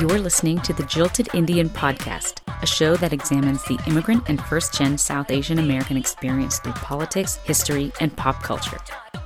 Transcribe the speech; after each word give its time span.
You're 0.00 0.18
listening 0.18 0.58
to 0.62 0.72
the 0.72 0.84
Jilted 0.84 1.28
Indian 1.34 1.68
Podcast, 1.68 2.40
a 2.62 2.66
show 2.66 2.96
that 2.96 3.12
examines 3.12 3.62
the 3.64 3.78
immigrant 3.86 4.30
and 4.30 4.40
first 4.40 4.72
gen 4.72 4.96
South 4.96 5.30
Asian 5.30 5.58
American 5.58 5.98
experience 5.98 6.58
through 6.58 6.72
politics, 6.72 7.36
history, 7.44 7.92
and 8.00 8.16
pop 8.16 8.42
culture. 8.42 8.78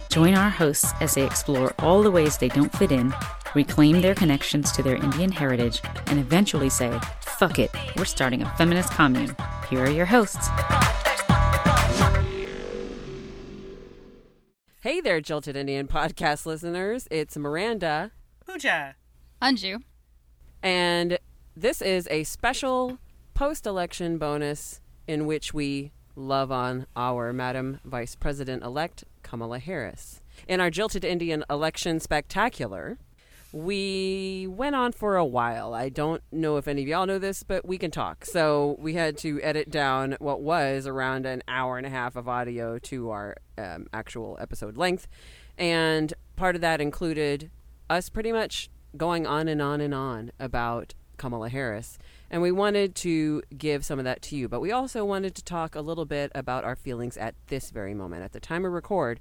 Join 0.09 0.35
our 0.35 0.51
hosts 0.51 0.93
as 1.01 1.15
they 1.15 1.25
explore 1.25 1.73
all 1.79 2.03
the 2.03 2.11
ways 2.11 2.39
they 2.39 2.49
don't 2.49 2.77
fit 2.77 2.91
in, 2.91 3.15
reclaim 3.55 4.01
their 4.01 4.17
connections 4.17 4.73
to 4.73 4.83
their 4.83 4.97
Indian 4.97 5.31
heritage, 5.31 5.81
and 6.09 6.19
eventually 6.19 6.69
say, 6.69 6.99
fuck 7.21 7.61
it, 7.61 7.71
we're 7.97 8.05
starting 8.05 8.43
a 8.43 8.57
feminist 8.57 8.91
commune. 8.91 9.37
Here 9.71 9.85
are 9.85 9.91
your 9.91 10.07
hosts. 10.07 10.49
Hey 14.81 15.01
there, 15.01 15.21
Jilted 15.21 15.55
Indian 15.55 15.87
podcast 15.87 16.47
listeners. 16.47 17.07
It's 17.13 17.37
Miranda. 17.37 18.11
Pooja. 18.45 18.97
Anju. 19.41 19.79
And 20.65 21.19
this 21.55 21.83
is 21.83 22.09
a 22.11 22.25
special 22.25 22.99
post 23.35 23.67
election 23.67 24.17
bonus 24.17 24.81
in 25.07 25.27
which 25.27 25.53
we 25.53 25.93
love 26.17 26.51
on 26.51 26.87
our 26.97 27.35
Madam 27.35 27.81
Vice 27.85 28.15
President 28.15 28.63
elect 28.63 29.05
Kamala 29.23 29.59
Harris. 29.59 30.23
In 30.49 30.61
our 30.61 30.71
Jilted 30.71 31.05
Indian 31.05 31.45
election 31.51 32.01
spectacular, 32.01 32.97
we 33.53 34.47
went 34.49 34.75
on 34.75 34.93
for 34.93 35.17
a 35.17 35.25
while. 35.25 35.75
I 35.75 35.91
don't 35.91 36.23
know 36.33 36.57
if 36.57 36.67
any 36.67 36.81
of 36.81 36.89
y'all 36.89 37.07
know 37.07 37.19
this, 37.19 37.43
but 37.43 37.67
we 37.67 37.77
can 37.77 37.91
talk. 37.91 38.25
So 38.25 38.77
we 38.79 38.95
had 38.95 39.19
to 39.19 39.43
edit 39.43 39.71
down 39.71 40.17
what 40.19 40.41
was 40.41 40.87
around 40.87 41.27
an 41.27 41.43
hour 41.47 41.77
and 41.77 41.87
a 41.87 41.91
half 41.91 42.17
of 42.17 42.27
audio 42.27 42.79
to 42.79 43.11
our 43.11 43.37
um, 43.59 43.87
actual 43.93 44.39
episode 44.41 44.79
length. 44.79 45.09
And 45.59 46.15
part 46.37 46.55
of 46.55 46.63
that 46.63 46.81
included 46.81 47.51
us 47.91 48.09
pretty 48.09 48.33
much 48.33 48.71
going 48.97 49.27
on 49.27 49.49
and 49.49 49.61
on 49.61 49.81
and 49.81 49.95
on 49.95 50.33
about 50.39 50.95
Kamala 51.17 51.49
Harris. 51.49 51.99
And 52.31 52.43
we 52.43 52.53
wanted 52.53 52.95
to 52.97 53.43
give 53.57 53.85
some 53.85 53.99
of 53.99 54.05
that 54.05 54.23
to 54.23 54.37
you, 54.37 54.49
but 54.49 54.61
we 54.61 54.73
also 54.73 55.05
wanted 55.05 55.35
to 55.37 55.45
talk 55.45 55.75
a 55.75 55.81
little 55.81 56.05
bit 56.05 56.33
about 56.35 56.65
our 56.65 56.77
feelings 56.77 57.17
at 57.17 57.35
this 57.47 57.71
very 57.71 57.95
moment. 57.95 58.23
At 58.23 58.33
the 58.33 58.41
time 58.41 58.65
of 58.65 58.73
record, 58.73 59.21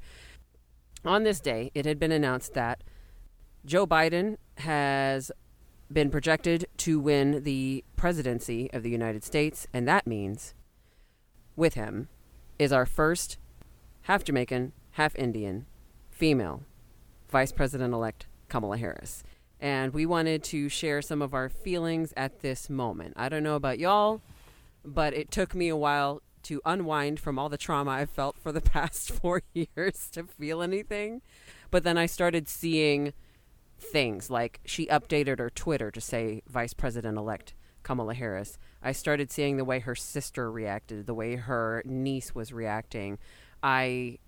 on 1.06 1.24
this 1.24 1.40
day, 1.40 1.72
it 1.76 1.86
had 1.86 2.00
been 2.00 2.12
announced 2.12 2.54
that 2.54 2.84
Joe 3.66 3.86
Biden 3.86 4.38
has 4.58 5.32
been 5.92 6.10
projected 6.10 6.66
to 6.78 7.00
win 7.00 7.44
the 7.44 7.84
presidency 7.96 8.72
of 8.74 8.84
the 8.84 8.90
United 8.90 9.24
States, 9.24 9.68
and 9.74 9.88
that 9.88 10.08
means 10.08 10.54
with 11.56 11.76
him 11.76 12.08
is 12.58 12.72
our 12.72 12.86
first 12.86 13.38
half 14.04 14.24
Jamaican, 14.24 14.74
half 14.92 15.16
Indian 15.16 15.66
female 16.10 16.64
Vice 17.30 17.52
President 17.52 17.94
elect 17.94 18.28
Kamala 18.48 18.78
Harris. 18.78 19.24
And 19.64 19.94
we 19.94 20.06
wanted 20.06 20.44
to 20.46 20.68
share 20.68 21.02
some 21.02 21.22
of 21.22 21.34
our 21.34 21.48
feelings 21.48 22.14
at 22.18 22.42
this 22.42 22.70
moment. 22.70 23.14
I 23.16 23.30
don't 23.30 23.44
know 23.44 23.56
about 23.56 23.80
y'all, 23.80 24.22
but 24.84 25.14
it 25.14 25.32
took 25.32 25.56
me 25.56 25.70
a 25.70 25.78
while 25.78 26.22
to 26.44 26.62
unwind 26.66 27.18
from 27.18 27.40
all 27.40 27.48
the 27.48 27.58
trauma 27.58 27.92
I've 27.92 28.10
felt 28.10 28.38
for 28.38 28.52
the 28.52 28.60
past 28.76 29.10
four 29.10 29.42
years 29.54 30.10
to 30.12 30.26
feel 30.26 30.62
anything. 30.62 31.22
But 31.72 31.86
then 31.86 31.98
I 31.98 32.08
started 32.08 32.50
seeing 32.50 33.14
things 33.80 34.30
like 34.30 34.60
she 34.66 34.86
updated 34.88 35.40
her 35.40 35.50
Twitter 35.50 35.92
to 35.92 36.02
say 36.02 36.42
Vice 36.46 36.74
President 36.74 37.18
elect 37.18 37.54
Kamala 37.84 38.16
Harris. 38.16 38.58
I 38.82 38.92
started 38.92 39.32
seeing 39.32 39.56
the 39.56 39.64
way 39.64 39.80
her 39.80 39.96
sister 39.96 40.52
reacted, 40.52 41.06
the 41.06 41.14
way 41.14 41.38
her 41.38 41.82
niece 41.86 42.36
was 42.36 42.52
reacting. 42.52 43.18
I 43.62 44.20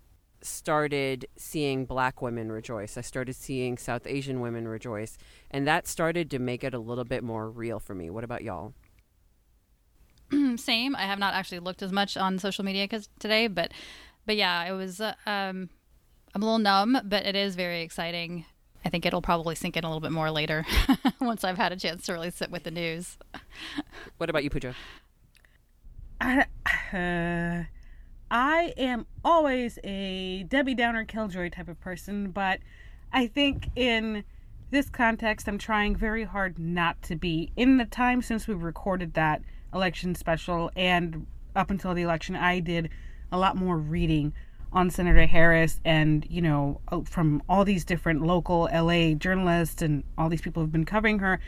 started 0.42 1.26
seeing 1.36 1.84
black 1.84 2.22
women 2.22 2.50
rejoice. 2.52 2.96
I 2.96 3.00
started 3.00 3.34
seeing 3.34 3.78
South 3.78 4.06
Asian 4.06 4.40
women 4.40 4.68
rejoice. 4.68 5.18
And 5.50 5.66
that 5.66 5.86
started 5.86 6.30
to 6.30 6.38
make 6.38 6.64
it 6.64 6.74
a 6.74 6.78
little 6.78 7.04
bit 7.04 7.22
more 7.22 7.48
real 7.48 7.78
for 7.78 7.94
me. 7.94 8.10
What 8.10 8.24
about 8.24 8.42
y'all? 8.42 8.74
Same. 10.56 10.96
I 10.96 11.02
have 11.02 11.18
not 11.18 11.34
actually 11.34 11.60
looked 11.60 11.82
as 11.82 11.92
much 11.92 12.16
on 12.16 12.38
social 12.38 12.64
media 12.64 12.86
cause 12.88 13.08
today, 13.18 13.46
but 13.46 13.72
but 14.26 14.36
yeah, 14.36 14.64
it 14.64 14.72
was. 14.72 15.00
Uh, 15.00 15.14
um, 15.26 15.70
I'm 16.34 16.42
a 16.42 16.44
little 16.44 16.58
numb, 16.58 16.98
but 17.04 17.24
it 17.24 17.36
is 17.36 17.54
very 17.54 17.82
exciting. 17.82 18.44
I 18.84 18.88
think 18.88 19.06
it'll 19.06 19.22
probably 19.22 19.54
sink 19.54 19.76
in 19.76 19.84
a 19.84 19.88
little 19.88 20.00
bit 20.00 20.12
more 20.12 20.30
later 20.30 20.66
once 21.20 21.44
I've 21.44 21.56
had 21.56 21.72
a 21.72 21.76
chance 21.76 22.06
to 22.06 22.12
really 22.12 22.30
sit 22.30 22.50
with 22.50 22.64
the 22.64 22.70
news. 22.70 23.16
What 24.18 24.30
about 24.30 24.44
you, 24.44 24.50
Pooja? 24.50 24.74
I, 26.20 26.46
uh, 26.92 27.64
I 28.30 28.74
am 28.76 29.06
always 29.24 29.78
a 29.84 30.42
Debbie 30.44 30.74
Downer 30.74 31.04
Killjoy 31.04 31.50
type 31.50 31.68
of 31.68 31.80
person, 31.80 32.30
but 32.30 32.60
I 33.12 33.28
think 33.28 33.70
in 33.76 34.24
this 34.70 34.90
context, 34.90 35.48
I'm 35.48 35.58
trying 35.58 35.94
very 35.94 36.24
hard 36.24 36.58
not 36.58 37.00
to 37.02 37.14
be. 37.14 37.52
In 37.56 37.76
the 37.76 37.84
time 37.84 38.22
since 38.22 38.48
we 38.48 38.54
recorded 38.54 39.14
that 39.14 39.42
election 39.72 40.14
special 40.14 40.70
and 40.74 41.26
up 41.54 41.70
until 41.70 41.94
the 41.94 42.02
election, 42.02 42.34
I 42.34 42.58
did 42.58 42.90
a 43.30 43.38
lot 43.38 43.56
more 43.56 43.78
reading 43.78 44.32
on 44.72 44.90
Senator 44.90 45.26
Harris 45.26 45.80
and, 45.84 46.26
you 46.28 46.42
know, 46.42 46.80
uh, 46.88 47.02
from 47.02 47.42
all 47.48 47.64
these 47.64 47.84
different 47.84 48.22
local 48.22 48.68
LA 48.74 49.14
journalists 49.14 49.82
and 49.82 50.02
all 50.18 50.28
these 50.28 50.42
people 50.42 50.62
who've 50.62 50.72
been 50.72 50.84
covering 50.84 51.20
her 51.20 51.38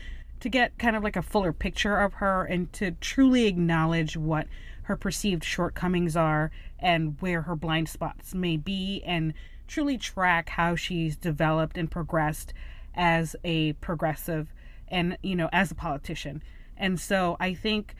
to 0.40 0.48
get 0.48 0.78
kind 0.78 0.94
of 0.94 1.02
like 1.02 1.16
a 1.16 1.22
fuller 1.22 1.52
picture 1.52 1.98
of 1.98 2.14
her 2.14 2.44
and 2.44 2.72
to 2.72 2.92
truly 2.92 3.46
acknowledge 3.46 4.16
what 4.16 4.46
her 4.88 4.96
perceived 4.96 5.44
shortcomings 5.44 6.16
are 6.16 6.50
and 6.78 7.20
where 7.20 7.42
her 7.42 7.54
blind 7.54 7.86
spots 7.90 8.34
may 8.34 8.56
be 8.56 9.02
and 9.04 9.34
truly 9.66 9.98
track 9.98 10.48
how 10.48 10.74
she's 10.74 11.14
developed 11.14 11.76
and 11.76 11.90
progressed 11.90 12.54
as 12.94 13.36
a 13.44 13.74
progressive 13.74 14.50
and 14.88 15.18
you 15.22 15.36
know 15.36 15.50
as 15.52 15.70
a 15.70 15.74
politician. 15.74 16.42
And 16.76 16.98
so 16.98 17.36
i 17.38 17.52
think 17.52 17.94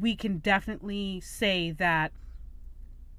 we 0.00 0.14
can 0.14 0.38
definitely 0.38 1.20
say 1.20 1.72
that 1.72 2.12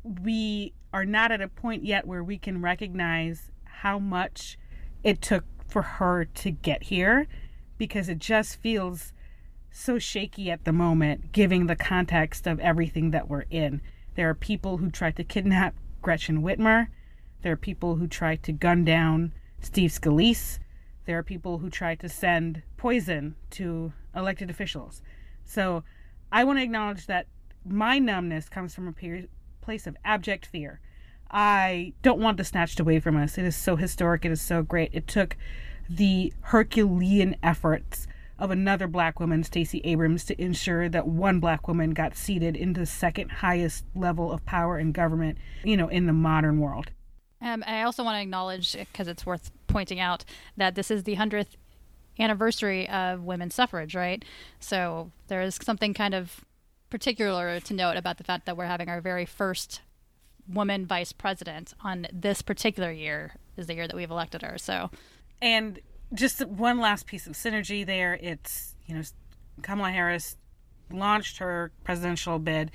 we 0.04 0.72
are 0.94 1.06
not 1.06 1.30
at 1.30 1.42
a 1.42 1.50
point 1.50 1.84
yet 1.84 2.08
where 2.08 2.24
we 2.24 2.38
can 2.38 2.62
recognize 2.62 3.52
how 3.66 4.00
much 4.00 4.58
it 5.04 5.22
took 5.22 5.44
for 5.68 5.82
her 5.82 6.24
to 6.24 6.52
get 6.52 6.84
here 6.84 7.28
because 7.78 8.08
it 8.08 8.20
just 8.20 8.56
feels 8.62 9.12
so 9.72 10.00
shaky 10.00 10.50
at 10.52 10.66
the 10.66 10.74
moment, 10.74 11.32
giving 11.32 11.68
the 11.68 11.76
context 11.76 12.48
of 12.48 12.60
everything 12.60 13.12
that 13.12 13.30
we're 13.30 13.46
in. 13.50 13.82
There 14.16 14.30
are 14.30 14.36
people 14.36 14.78
who 14.78 14.90
tried 14.90 15.16
to 15.18 15.24
kidnap 15.24 15.76
Gretchen 16.02 16.42
Whitmer. 16.42 16.88
There 17.42 17.54
are 17.54 17.58
people 17.58 17.96
who 17.96 18.08
tried 18.08 18.44
to 18.44 18.52
gun 18.52 18.84
down 18.84 19.34
Steve 19.62 19.92
Scalise. 19.92 20.60
There 21.06 21.18
are 21.18 21.24
people 21.24 21.60
who 21.60 21.70
tried 21.70 22.00
to 22.02 22.10
send 22.10 22.64
poison 22.78 23.36
to 23.52 23.94
elected 24.16 24.50
officials. 24.50 25.02
So 25.46 25.84
I 26.32 26.44
want 26.44 26.60
to 26.60 26.64
acknowledge 26.64 27.08
that 27.08 27.28
my 27.66 28.00
numbness 28.00 28.50
comes 28.50 28.76
from 28.76 28.88
a 28.88 29.28
place 29.62 29.88
of 29.88 29.98
abject 30.04 30.46
fear. 30.46 30.80
I 31.32 31.94
don't 32.02 32.20
want 32.20 32.38
this 32.38 32.50
snatched 32.50 32.80
away 32.80 33.00
from 33.00 33.16
us. 33.16 33.38
It 33.38 33.46
is 33.46 33.56
so 33.56 33.76
historic. 33.76 34.26
It 34.26 34.32
is 34.32 34.42
so 34.42 34.64
great. 34.64 34.90
It 34.94 35.08
took 35.08 35.38
the 35.90 36.34
Herculean 36.42 37.36
efforts 37.44 38.08
of 38.40 38.52
another 38.52 38.88
black 38.88 39.20
woman, 39.20 39.44
Stacey 39.44 39.82
Abrams, 39.84 40.24
to 40.26 40.42
ensure 40.42 40.90
that 40.90 41.08
one 41.08 41.40
black 41.40 41.68
woman 41.68 41.92
got 41.92 42.16
seated 42.16 42.56
in 42.56 42.74
the 42.74 42.86
second 42.86 43.30
highest 43.30 43.86
level 43.94 44.32
of 44.32 44.46
power 44.46 44.80
in 44.80 44.92
government, 44.92 45.38
you 45.64 45.78
know, 45.78 45.90
in 45.90 46.08
the 46.08 46.14
modern 46.14 46.60
world. 46.60 46.88
Um, 47.42 47.64
I 47.68 47.84
also 47.84 48.04
want 48.04 48.18
to 48.18 48.22
acknowledge, 48.22 48.74
because 48.74 49.08
it's 49.08 49.26
worth 49.26 49.52
pointing 49.68 50.00
out, 50.00 50.26
that 50.58 50.76
this 50.76 50.90
is 50.90 51.04
the 51.04 51.16
100th 51.16 51.56
anniversary 52.18 52.88
of 52.90 53.24
women's 53.24 53.56
suffrage, 53.56 53.96
right? 53.96 54.24
So 54.60 55.12
there 55.28 55.42
is 55.42 55.58
something 55.62 55.94
kind 55.94 56.14
of 56.14 56.44
particular 56.90 57.60
to 57.60 57.74
note 57.74 57.98
about 57.98 58.18
the 58.18 58.24
fact 58.24 58.46
that 58.46 58.58
we're 58.58 58.66
having 58.66 58.90
our 58.90 59.00
very 59.00 59.26
first 59.26 59.82
woman 60.48 60.86
vice 60.86 61.14
president 61.14 61.74
on 61.82 62.08
this 62.12 62.42
particular 62.42 62.92
year 62.92 63.36
is 63.56 63.68
the 63.68 63.76
year 63.76 63.88
that 63.88 63.96
we've 63.96 64.10
elected 64.10 64.42
her. 64.42 64.58
So, 64.58 64.90
and 65.42 65.80
just 66.14 66.46
one 66.46 66.80
last 66.80 67.06
piece 67.06 67.28
of 67.28 67.34
synergy 67.34 67.86
there. 67.86 68.18
It's 68.22 68.76
you 68.86 68.96
know 68.96 69.02
Kamala 69.62 69.92
Harris 69.92 70.38
launched 70.92 71.38
her 71.38 71.72
presidential 71.84 72.40
bid, 72.40 72.72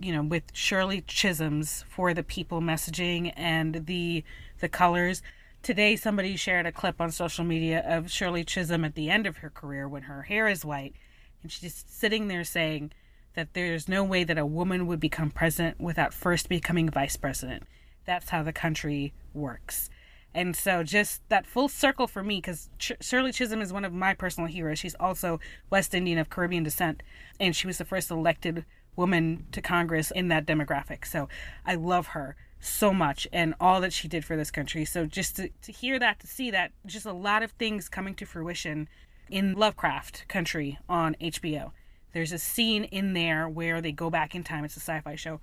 you 0.00 0.12
know, 0.12 0.22
with 0.22 0.44
Shirley 0.52 1.00
Chisholm's 1.02 1.84
for 1.88 2.14
the 2.14 2.22
people 2.22 2.60
messaging 2.60 3.32
and 3.36 3.86
the 3.86 4.24
the 4.60 4.68
colors. 4.68 5.22
Today, 5.62 5.96
somebody 5.96 6.36
shared 6.36 6.66
a 6.66 6.72
clip 6.72 7.00
on 7.00 7.10
social 7.10 7.44
media 7.44 7.82
of 7.86 8.10
Shirley 8.10 8.44
Chisholm 8.44 8.84
at 8.84 8.94
the 8.94 9.10
end 9.10 9.26
of 9.26 9.38
her 9.38 9.50
career 9.50 9.88
when 9.88 10.02
her 10.02 10.22
hair 10.22 10.46
is 10.46 10.64
white, 10.64 10.94
and 11.42 11.50
she's 11.50 11.84
sitting 11.88 12.28
there 12.28 12.44
saying 12.44 12.92
that 13.34 13.54
there's 13.54 13.88
no 13.88 14.04
way 14.04 14.24
that 14.24 14.38
a 14.38 14.46
woman 14.46 14.86
would 14.86 15.00
become 15.00 15.30
president 15.30 15.80
without 15.80 16.14
first 16.14 16.48
becoming 16.48 16.88
vice 16.88 17.16
president. 17.16 17.64
That's 18.04 18.30
how 18.30 18.42
the 18.42 18.52
country 18.52 19.12
works. 19.34 19.90
And 20.34 20.54
so, 20.54 20.82
just 20.82 21.26
that 21.30 21.46
full 21.46 21.68
circle 21.68 22.06
for 22.06 22.22
me, 22.22 22.36
because 22.36 22.68
Ch- 22.78 22.92
Shirley 23.00 23.32
Chisholm 23.32 23.60
is 23.60 23.72
one 23.72 23.84
of 23.84 23.92
my 23.92 24.14
personal 24.14 24.48
heroes. 24.48 24.78
She's 24.78 24.94
also 24.96 25.40
West 25.70 25.94
Indian 25.94 26.18
of 26.18 26.30
Caribbean 26.30 26.62
descent, 26.62 27.02
and 27.40 27.56
she 27.56 27.66
was 27.66 27.78
the 27.78 27.84
first 27.84 28.10
elected 28.10 28.64
woman 28.94 29.46
to 29.52 29.62
Congress 29.62 30.10
in 30.10 30.28
that 30.28 30.46
demographic. 30.46 31.06
So, 31.06 31.28
I 31.64 31.74
love 31.74 32.08
her 32.08 32.36
so 32.60 32.92
much 32.92 33.26
and 33.32 33.54
all 33.60 33.80
that 33.80 33.92
she 33.92 34.08
did 34.08 34.24
for 34.24 34.36
this 34.36 34.50
country. 34.50 34.84
So, 34.84 35.06
just 35.06 35.36
to, 35.36 35.48
to 35.62 35.72
hear 35.72 35.98
that, 35.98 36.20
to 36.20 36.26
see 36.26 36.50
that, 36.50 36.72
just 36.86 37.06
a 37.06 37.12
lot 37.12 37.42
of 37.42 37.52
things 37.52 37.88
coming 37.88 38.14
to 38.16 38.26
fruition 38.26 38.88
in 39.30 39.54
Lovecraft 39.54 40.28
Country 40.28 40.78
on 40.88 41.16
HBO. 41.20 41.72
There's 42.12 42.32
a 42.32 42.38
scene 42.38 42.84
in 42.84 43.12
there 43.12 43.48
where 43.48 43.80
they 43.80 43.92
go 43.92 44.10
back 44.10 44.34
in 44.34 44.44
time. 44.44 44.64
It's 44.64 44.76
a 44.76 44.80
sci 44.80 45.00
fi 45.00 45.14
show. 45.14 45.40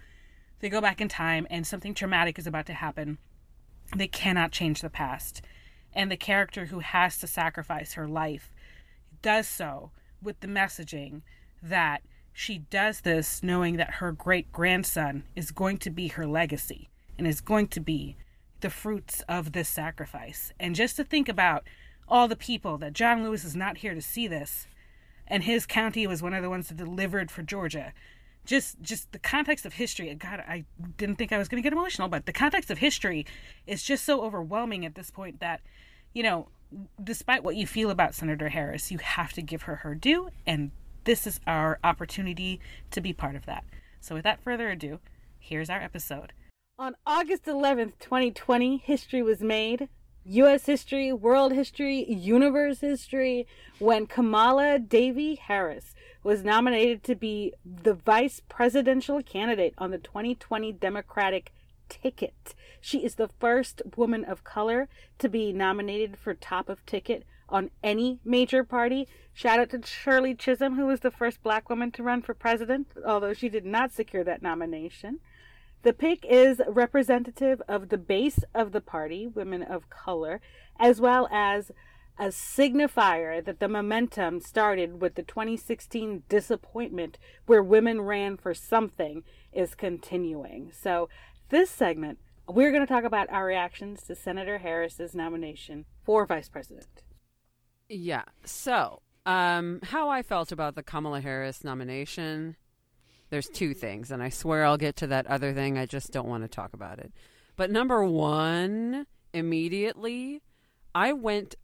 They 0.59 0.69
go 0.69 0.81
back 0.81 1.01
in 1.01 1.07
time 1.07 1.45
and 1.49 1.65
something 1.65 1.93
traumatic 1.93 2.39
is 2.39 2.47
about 2.47 2.65
to 2.67 2.73
happen. 2.73 3.17
They 3.95 4.07
cannot 4.07 4.51
change 4.51 4.81
the 4.81 4.89
past. 4.89 5.41
And 5.93 6.11
the 6.11 6.17
character 6.17 6.67
who 6.67 6.79
has 6.79 7.17
to 7.19 7.27
sacrifice 7.27 7.93
her 7.93 8.07
life 8.07 8.51
does 9.21 9.47
so 9.47 9.91
with 10.21 10.39
the 10.39 10.47
messaging 10.47 11.21
that 11.61 12.01
she 12.33 12.57
does 12.57 13.01
this 13.01 13.41
knowing 13.41 13.77
that 13.77 13.95
her 13.95 14.11
great 14.11 14.51
grandson 14.51 15.23
is 15.35 15.51
going 15.51 15.77
to 15.79 15.89
be 15.89 16.09
her 16.09 16.27
legacy 16.27 16.89
and 17.17 17.25
is 17.25 17.39
going 17.39 17.67
to 17.69 17.79
be 17.79 18.17
the 18.59 18.69
fruits 18.69 19.23
of 19.29 19.53
this 19.53 19.69
sacrifice. 19.69 20.51
And 20.59 20.75
just 20.75 20.97
to 20.97 21.03
think 21.03 21.29
about 21.29 21.65
all 22.07 22.27
the 22.27 22.35
people 22.35 22.77
that 22.79 22.93
John 22.93 23.23
Lewis 23.23 23.43
is 23.43 23.55
not 23.55 23.77
here 23.77 23.93
to 23.93 24.01
see 24.01 24.27
this, 24.27 24.67
and 25.27 25.43
his 25.43 25.65
county 25.65 26.05
was 26.05 26.21
one 26.21 26.33
of 26.33 26.43
the 26.43 26.49
ones 26.49 26.67
that 26.67 26.77
delivered 26.77 27.31
for 27.31 27.41
Georgia. 27.41 27.93
Just, 28.45 28.81
just 28.81 29.11
the 29.11 29.19
context 29.19 29.65
of 29.65 29.73
history. 29.73 30.13
God, 30.15 30.39
I 30.47 30.65
didn't 30.97 31.15
think 31.15 31.31
I 31.31 31.37
was 31.37 31.47
going 31.47 31.61
to 31.61 31.67
get 31.67 31.73
emotional, 31.73 32.07
but 32.07 32.25
the 32.25 32.33
context 32.33 32.69
of 32.69 32.77
history 32.77 33.25
is 33.65 33.83
just 33.83 34.05
so 34.05 34.23
overwhelming 34.23 34.85
at 34.85 34.95
this 34.95 35.09
point 35.09 35.39
that, 35.39 35.61
you 36.13 36.23
know, 36.23 36.47
despite 37.03 37.43
what 37.43 37.55
you 37.55 37.67
feel 37.67 37.89
about 37.89 38.15
Senator 38.15 38.49
Harris, 38.49 38.91
you 38.91 38.97
have 38.99 39.33
to 39.33 39.41
give 39.41 39.63
her 39.63 39.77
her 39.77 39.95
due, 39.95 40.29
and 40.45 40.71
this 41.03 41.25
is 41.25 41.39
our 41.47 41.79
opportunity 41.83 42.59
to 42.91 43.01
be 43.01 43.13
part 43.13 43.35
of 43.35 43.45
that. 43.45 43.63
So, 43.99 44.15
without 44.15 44.41
further 44.41 44.69
ado, 44.69 44.99
here's 45.39 45.69
our 45.69 45.79
episode. 45.79 46.33
On 46.77 46.95
August 47.05 47.45
11th, 47.45 47.93
2020, 47.99 48.77
history 48.77 49.21
was 49.21 49.41
made. 49.41 49.87
U.S. 50.25 50.65
history, 50.65 51.13
world 51.13 51.53
history, 51.53 52.03
universe 52.11 52.81
history, 52.81 53.47
when 53.77 54.07
Kamala 54.07 54.79
Devi 54.79 55.35
Harris 55.35 55.93
was 56.25 56.43
nominated 56.43 57.03
to 57.03 57.13
be 57.13 57.53
the 57.63 57.93
vice 57.93 58.41
presidential 58.49 59.21
candidate 59.21 59.75
on 59.77 59.91
the 59.91 59.99
2020 59.99 60.71
Democratic 60.71 61.53
ticket. 61.87 62.55
She 62.81 63.05
is 63.05 63.13
the 63.13 63.29
first 63.39 63.83
woman 63.95 64.25
of 64.25 64.43
color 64.43 64.89
to 65.19 65.29
be 65.29 65.53
nominated 65.53 66.17
for 66.17 66.33
top 66.33 66.67
of 66.67 66.83
ticket 66.87 67.25
on 67.47 67.69
any 67.83 68.19
major 68.25 68.63
party. 68.63 69.07
Shout 69.35 69.59
out 69.59 69.69
to 69.69 69.85
Shirley 69.85 70.33
Chisholm, 70.33 70.77
who 70.77 70.87
was 70.87 71.01
the 71.01 71.11
first 71.11 71.43
black 71.43 71.69
woman 71.69 71.91
to 71.91 72.01
run 72.01 72.23
for 72.23 72.33
president, 72.33 72.87
although 73.05 73.33
she 73.33 73.47
did 73.47 73.63
not 73.63 73.91
secure 73.91 74.23
that 74.23 74.41
nomination. 74.41 75.19
The 75.83 75.93
pick 75.93 76.25
is 76.27 76.59
representative 76.67 77.61
of 77.67 77.89
the 77.89 77.99
base 77.99 78.39
of 78.55 78.71
the 78.71 78.81
party, 78.81 79.27
women 79.27 79.61
of 79.61 79.91
color, 79.91 80.41
as 80.79 80.99
well 80.99 81.29
as 81.31 81.69
a 82.17 82.25
signifier 82.25 83.43
that 83.43 83.59
the 83.59 83.67
momentum 83.67 84.39
started 84.39 85.01
with 85.01 85.15
the 85.15 85.23
2016 85.23 86.23
disappointment 86.29 87.17
where 87.45 87.61
women 87.61 88.01
ran 88.01 88.37
for 88.37 88.53
something 88.53 89.23
is 89.51 89.75
continuing. 89.75 90.71
So, 90.71 91.09
this 91.49 91.69
segment, 91.69 92.19
we're 92.47 92.71
going 92.71 92.85
to 92.85 92.91
talk 92.91 93.03
about 93.03 93.29
our 93.29 93.45
reactions 93.45 94.03
to 94.03 94.15
Senator 94.15 94.59
Harris's 94.59 95.13
nomination 95.13 95.85
for 96.03 96.25
vice 96.25 96.49
president. 96.49 97.03
Yeah. 97.89 98.23
So, 98.45 99.01
um, 99.25 99.79
how 99.83 100.09
I 100.09 100.23
felt 100.23 100.51
about 100.51 100.75
the 100.75 100.83
Kamala 100.83 101.21
Harris 101.21 101.63
nomination 101.63 102.55
there's 103.29 103.49
two 103.49 103.73
things, 103.73 104.11
and 104.11 104.21
I 104.21 104.29
swear 104.29 104.65
I'll 104.65 104.77
get 104.77 104.95
to 104.97 105.07
that 105.07 105.27
other 105.27 105.53
thing. 105.53 105.77
I 105.77 105.85
just 105.85 106.11
don't 106.11 106.27
want 106.27 106.43
to 106.43 106.47
talk 106.47 106.73
about 106.73 106.99
it. 106.99 107.11
But 107.55 107.71
number 107.71 108.03
one, 108.05 109.07
immediately, 109.33 110.41
I 110.93 111.13
went 111.13 111.55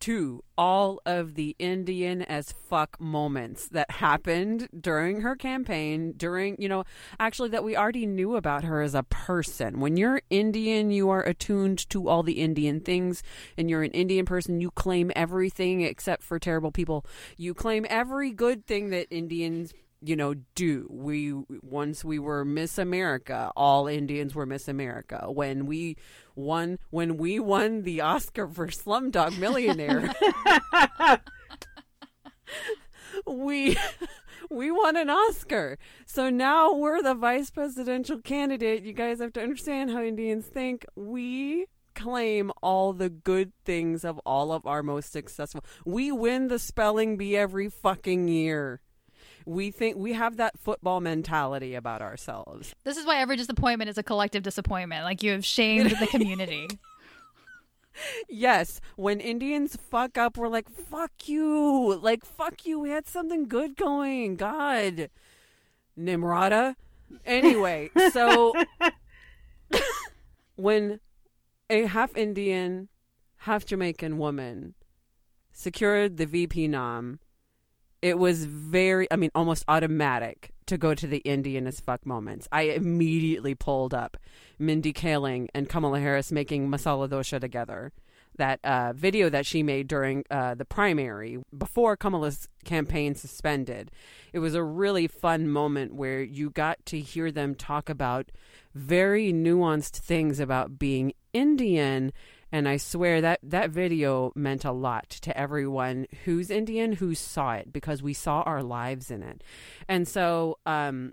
to 0.00 0.42
all 0.58 1.00
of 1.04 1.34
the 1.34 1.56
Indian 1.58 2.22
as 2.22 2.52
fuck 2.52 3.00
moments 3.00 3.68
that 3.68 3.90
happened 3.90 4.68
during 4.78 5.20
her 5.22 5.36
campaign, 5.36 6.14
during, 6.16 6.56
you 6.58 6.68
know, 6.68 6.84
actually 7.18 7.48
that 7.50 7.64
we 7.64 7.76
already 7.76 8.06
knew 8.06 8.36
about 8.36 8.64
her 8.64 8.82
as 8.82 8.94
a 8.94 9.02
person. 9.02 9.80
When 9.80 9.96
you're 9.96 10.22
Indian, 10.30 10.90
you 10.90 11.10
are 11.10 11.22
attuned 11.22 11.88
to 11.90 12.08
all 12.08 12.22
the 12.22 12.40
Indian 12.40 12.80
things, 12.80 13.22
and 13.56 13.68
you're 13.68 13.82
an 13.82 13.92
Indian 13.92 14.24
person, 14.24 14.60
you 14.60 14.70
claim 14.70 15.12
everything 15.16 15.80
except 15.82 16.22
for 16.22 16.38
terrible 16.38 16.72
people. 16.72 17.04
You 17.36 17.54
claim 17.54 17.86
every 17.88 18.32
good 18.32 18.66
thing 18.66 18.90
that 18.90 19.06
Indians 19.10 19.72
you 20.02 20.16
know, 20.16 20.34
do. 20.54 20.86
We 20.90 21.32
once 21.62 22.04
we 22.04 22.18
were 22.18 22.44
Miss 22.44 22.78
America, 22.78 23.52
all 23.56 23.86
Indians 23.86 24.34
were 24.34 24.46
Miss 24.46 24.68
America. 24.68 25.26
When 25.30 25.66
we 25.66 25.96
won 26.34 26.78
when 26.90 27.16
we 27.16 27.40
won 27.40 27.82
the 27.82 28.00
Oscar 28.00 28.46
for 28.48 28.68
Slumdog 28.68 29.38
Millionaire, 29.38 30.12
we 33.26 33.76
we 34.50 34.70
won 34.70 34.96
an 34.96 35.10
Oscar. 35.10 35.78
So 36.06 36.30
now 36.30 36.72
we're 36.72 37.02
the 37.02 37.14
vice 37.14 37.50
presidential 37.50 38.20
candidate. 38.20 38.84
You 38.84 38.92
guys 38.92 39.20
have 39.20 39.32
to 39.34 39.42
understand 39.42 39.90
how 39.90 40.02
Indians 40.02 40.46
think. 40.46 40.84
We 40.94 41.66
claim 41.94 42.52
all 42.62 42.92
the 42.92 43.08
good 43.08 43.52
things 43.64 44.04
of 44.04 44.18
all 44.26 44.52
of 44.52 44.66
our 44.66 44.82
most 44.82 45.10
successful. 45.10 45.64
We 45.84 46.12
win 46.12 46.48
the 46.48 46.58
spelling 46.58 47.16
bee 47.16 47.36
every 47.36 47.70
fucking 47.70 48.28
year 48.28 48.80
we 49.46 49.70
think 49.70 49.96
we 49.96 50.12
have 50.12 50.36
that 50.36 50.58
football 50.58 51.00
mentality 51.00 51.74
about 51.74 52.02
ourselves. 52.02 52.74
This 52.84 52.96
is 52.96 53.06
why 53.06 53.20
every 53.20 53.36
disappointment 53.36 53.88
is 53.88 53.96
a 53.96 54.02
collective 54.02 54.42
disappointment. 54.42 55.04
Like 55.04 55.22
you 55.22 55.30
have 55.32 55.44
shamed 55.44 55.92
the 55.92 56.06
community. 56.08 56.68
yes, 58.28 58.80
when 58.96 59.20
Indians 59.20 59.76
fuck 59.76 60.18
up, 60.18 60.36
we're 60.36 60.48
like, 60.48 60.68
fuck 60.68 61.12
you. 61.26 61.98
Like, 62.02 62.24
fuck 62.24 62.66
you. 62.66 62.80
We 62.80 62.90
had 62.90 63.06
something 63.06 63.46
good 63.46 63.76
going. 63.76 64.36
God. 64.36 65.10
Nimrata. 65.98 66.74
Anyway, 67.24 67.90
so 68.12 68.52
when 70.56 70.98
a 71.70 71.86
half 71.86 72.16
Indian, 72.16 72.88
half 73.38 73.64
Jamaican 73.64 74.18
woman 74.18 74.74
secured 75.52 76.16
the 76.16 76.26
VP 76.26 76.66
nom, 76.68 77.20
it 78.06 78.20
was 78.20 78.44
very, 78.44 79.08
I 79.10 79.16
mean, 79.16 79.32
almost 79.34 79.64
automatic 79.66 80.52
to 80.66 80.78
go 80.78 80.94
to 80.94 81.08
the 81.08 81.18
Indian 81.18 81.66
as 81.66 81.80
fuck 81.80 82.06
moments. 82.06 82.46
I 82.52 82.62
immediately 82.62 83.56
pulled 83.56 83.92
up 83.92 84.16
Mindy 84.60 84.92
Kaling 84.92 85.48
and 85.52 85.68
Kamala 85.68 85.98
Harris 85.98 86.30
making 86.30 86.68
masala 86.68 87.08
dosha 87.08 87.40
together. 87.40 87.92
That 88.38 88.60
uh, 88.62 88.92
video 88.92 89.28
that 89.30 89.44
she 89.44 89.64
made 89.64 89.88
during 89.88 90.22
uh, 90.30 90.54
the 90.54 90.64
primary 90.64 91.38
before 91.56 91.96
Kamala's 91.96 92.48
campaign 92.64 93.16
suspended. 93.16 93.90
It 94.32 94.38
was 94.38 94.54
a 94.54 94.62
really 94.62 95.08
fun 95.08 95.48
moment 95.48 95.92
where 95.92 96.22
you 96.22 96.50
got 96.50 96.86
to 96.86 97.00
hear 97.00 97.32
them 97.32 97.56
talk 97.56 97.88
about 97.88 98.30
very 98.72 99.32
nuanced 99.32 99.96
things 99.96 100.38
about 100.38 100.78
being 100.78 101.12
Indian 101.32 102.12
and 102.52 102.68
I 102.68 102.76
swear 102.76 103.20
that 103.20 103.40
that 103.42 103.70
video 103.70 104.32
meant 104.34 104.64
a 104.64 104.72
lot 104.72 105.10
to 105.10 105.36
everyone 105.36 106.06
who's 106.24 106.50
Indian 106.50 106.92
who 106.92 107.14
saw 107.14 107.54
it 107.54 107.72
because 107.72 108.02
we 108.02 108.14
saw 108.14 108.42
our 108.42 108.62
lives 108.62 109.10
in 109.10 109.22
it. 109.22 109.42
And 109.88 110.06
so 110.06 110.58
um, 110.64 111.12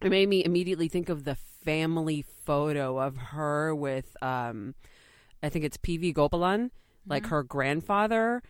it 0.00 0.10
made 0.10 0.28
me 0.28 0.44
immediately 0.44 0.88
think 0.88 1.08
of 1.08 1.24
the 1.24 1.34
family 1.34 2.24
photo 2.44 2.98
of 2.98 3.16
her 3.16 3.74
with, 3.74 4.16
um, 4.22 4.74
I 5.42 5.50
think 5.50 5.64
it's 5.64 5.76
PV 5.76 6.14
Gopalan, 6.14 6.70
like 7.06 7.24
mm-hmm. 7.24 7.30
her 7.30 7.42
grandfather. 7.42 8.42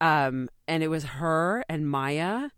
Um, 0.00 0.48
and 0.66 0.82
it 0.82 0.88
was 0.88 1.04
her 1.04 1.64
and 1.68 1.88
Maya 1.88 2.50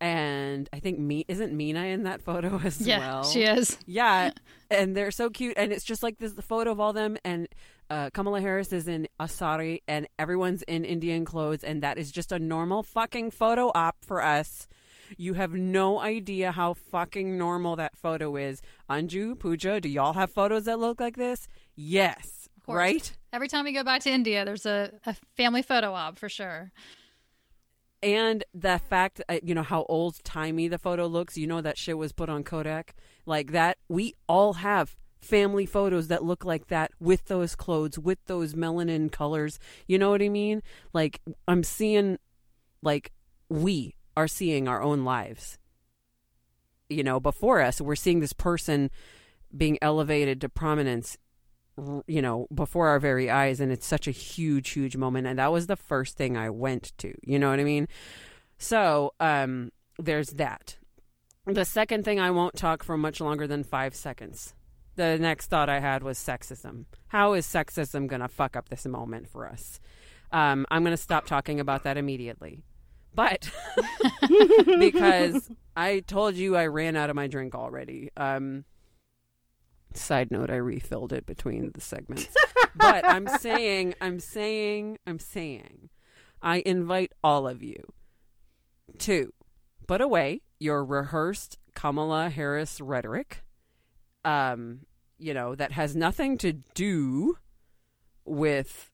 and 0.00 0.68
I 0.72 0.80
think 0.80 0.98
me 0.98 1.24
isn't 1.28 1.56
Meena 1.56 1.92
in 1.92 2.04
that 2.04 2.22
photo 2.22 2.60
as 2.64 2.80
yeah, 2.80 2.98
well. 2.98 3.24
she 3.24 3.42
is. 3.42 3.78
Yeah, 3.86 4.30
and 4.70 4.96
they're 4.96 5.10
so 5.10 5.30
cute, 5.30 5.54
and 5.56 5.72
it's 5.72 5.84
just 5.84 6.02
like 6.02 6.18
this 6.18 6.32
the 6.32 6.42
photo 6.42 6.70
of 6.70 6.80
all 6.80 6.92
them, 6.92 7.16
and 7.24 7.48
uh, 7.90 8.10
Kamala 8.10 8.40
Harris 8.40 8.72
is 8.72 8.86
in 8.86 9.08
a 9.18 9.28
sari 9.28 9.82
and 9.88 10.06
everyone's 10.18 10.62
in 10.62 10.84
Indian 10.84 11.24
clothes, 11.24 11.64
and 11.64 11.82
that 11.82 11.98
is 11.98 12.10
just 12.12 12.32
a 12.32 12.38
normal 12.38 12.82
fucking 12.82 13.30
photo 13.30 13.70
op 13.74 13.96
for 14.04 14.22
us. 14.22 14.68
You 15.16 15.34
have 15.34 15.54
no 15.54 16.00
idea 16.00 16.52
how 16.52 16.74
fucking 16.74 17.38
normal 17.38 17.76
that 17.76 17.96
photo 17.96 18.36
is. 18.36 18.60
Anju, 18.90 19.38
Pooja, 19.38 19.80
do 19.80 19.88
y'all 19.88 20.12
have 20.12 20.30
photos 20.30 20.64
that 20.66 20.78
look 20.78 21.00
like 21.00 21.16
this? 21.16 21.48
Yes. 21.76 22.48
Right? 22.66 23.16
Every 23.32 23.48
time 23.48 23.64
we 23.64 23.72
go 23.72 23.82
back 23.82 24.02
to 24.02 24.10
India, 24.10 24.44
there's 24.44 24.66
a, 24.66 24.92
a 25.06 25.16
family 25.34 25.62
photo 25.62 25.94
op 25.94 26.18
for 26.18 26.28
sure. 26.28 26.72
And 28.02 28.44
the 28.54 28.78
fact, 28.78 29.20
you 29.42 29.54
know, 29.54 29.62
how 29.62 29.84
old 29.88 30.22
timey 30.22 30.68
the 30.68 30.78
photo 30.78 31.06
looks, 31.06 31.36
you 31.36 31.46
know, 31.46 31.60
that 31.60 31.76
shit 31.76 31.98
was 31.98 32.12
put 32.12 32.28
on 32.28 32.44
Kodak. 32.44 32.94
Like 33.26 33.52
that, 33.52 33.78
we 33.88 34.14
all 34.28 34.54
have 34.54 34.96
family 35.20 35.66
photos 35.66 36.06
that 36.08 36.22
look 36.22 36.44
like 36.44 36.68
that 36.68 36.92
with 37.00 37.24
those 37.24 37.56
clothes, 37.56 37.98
with 37.98 38.18
those 38.26 38.54
melanin 38.54 39.10
colors. 39.10 39.58
You 39.88 39.98
know 39.98 40.10
what 40.10 40.22
I 40.22 40.28
mean? 40.28 40.62
Like, 40.92 41.20
I'm 41.48 41.64
seeing, 41.64 42.18
like, 42.82 43.12
we 43.48 43.96
are 44.16 44.28
seeing 44.28 44.68
our 44.68 44.80
own 44.80 45.04
lives. 45.04 45.58
You 46.88 47.02
know, 47.02 47.18
before 47.18 47.60
us, 47.60 47.80
we're 47.80 47.96
seeing 47.96 48.20
this 48.20 48.32
person 48.32 48.90
being 49.54 49.76
elevated 49.82 50.40
to 50.42 50.48
prominence 50.48 51.18
you 52.06 52.22
know, 52.22 52.46
before 52.54 52.88
our 52.88 52.98
very 52.98 53.30
eyes. 53.30 53.60
And 53.60 53.72
it's 53.72 53.86
such 53.86 54.06
a 54.06 54.12
huge, 54.12 54.70
huge 54.70 54.96
moment. 54.96 55.26
And 55.26 55.38
that 55.38 55.52
was 55.52 55.66
the 55.66 55.76
first 55.76 56.16
thing 56.16 56.36
I 56.36 56.50
went 56.50 56.92
to. 56.98 57.14
You 57.22 57.38
know 57.38 57.50
what 57.50 57.60
I 57.60 57.64
mean? 57.64 57.88
So 58.58 59.14
um, 59.20 59.72
there's 59.98 60.30
that. 60.30 60.76
The 61.46 61.64
second 61.64 62.04
thing, 62.04 62.20
I 62.20 62.30
won't 62.30 62.56
talk 62.56 62.82
for 62.82 62.98
much 62.98 63.20
longer 63.20 63.46
than 63.46 63.64
five 63.64 63.94
seconds. 63.94 64.54
The 64.96 65.18
next 65.18 65.46
thought 65.46 65.68
I 65.68 65.80
had 65.80 66.02
was 66.02 66.18
sexism. 66.18 66.84
How 67.06 67.32
is 67.32 67.46
sexism 67.46 68.06
going 68.06 68.20
to 68.20 68.28
fuck 68.28 68.56
up 68.56 68.68
this 68.68 68.84
moment 68.84 69.28
for 69.28 69.48
us? 69.48 69.80
Um, 70.32 70.66
I'm 70.70 70.82
going 70.82 70.96
to 70.96 71.02
stop 71.02 71.24
talking 71.24 71.60
about 71.60 71.84
that 71.84 71.96
immediately. 71.96 72.64
But 73.14 73.50
because 74.78 75.50
I 75.76 76.00
told 76.00 76.34
you 76.34 76.56
I 76.56 76.66
ran 76.66 76.96
out 76.96 77.10
of 77.10 77.16
my 77.16 77.26
drink 77.26 77.54
already. 77.54 78.10
Um, 78.16 78.64
side 79.94 80.30
note, 80.30 80.50
I 80.50 80.56
refilled 80.56 81.12
it 81.12 81.26
between 81.26 81.72
the 81.72 81.80
segments. 81.80 82.28
but 82.76 83.04
I'm 83.06 83.26
saying, 83.38 83.94
I'm 84.00 84.20
saying, 84.20 84.98
I'm 85.06 85.18
saying, 85.18 85.90
I 86.42 86.62
invite 86.64 87.12
all 87.22 87.48
of 87.48 87.62
you 87.62 87.92
to 88.98 89.32
put 89.86 90.00
away 90.00 90.42
your 90.60 90.84
rehearsed 90.84 91.58
Kamala 91.74 92.30
Harris 92.30 92.80
rhetoric, 92.80 93.44
um, 94.24 94.80
you 95.18 95.34
know, 95.34 95.54
that 95.54 95.72
has 95.72 95.96
nothing 95.96 96.38
to 96.38 96.52
do 96.74 97.36
with 98.24 98.90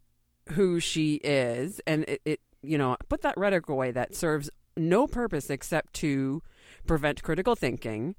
who 0.51 0.81
she 0.81 1.15
is. 1.17 1.81
And 1.87 2.05
it, 2.05 2.21
it, 2.25 2.41
you 2.63 2.79
know, 2.79 2.97
put 3.09 3.23
that 3.23 3.37
rhetoric 3.37 3.69
away 3.69 3.91
that 3.91 4.15
serves 4.15 4.51
no 4.77 5.07
purpose 5.07 5.51
except 5.51 5.95
to 5.95 6.43
prevent 6.87 7.23
critical 7.23 7.55
thinking 7.55 8.15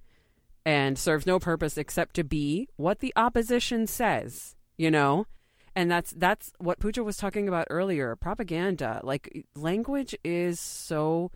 and 0.66 0.98
serves 0.98 1.26
no 1.26 1.40
purpose 1.40 1.78
except 1.78 2.16
to 2.16 2.24
be 2.24 2.68
what 2.76 3.00
the 3.00 3.14
opposition 3.16 3.86
says, 3.86 4.56
you 4.78 4.90
know? 4.90 5.28
And 5.76 5.92
that's 5.92 6.12
that's 6.12 6.54
what 6.58 6.80
Pooja 6.80 7.04
was 7.04 7.18
talking 7.18 7.48
about 7.48 7.68
earlier. 7.70 8.16
Propaganda, 8.16 9.02
like 9.04 9.46
language 9.56 10.16
is 10.24 10.60
so 10.60 11.32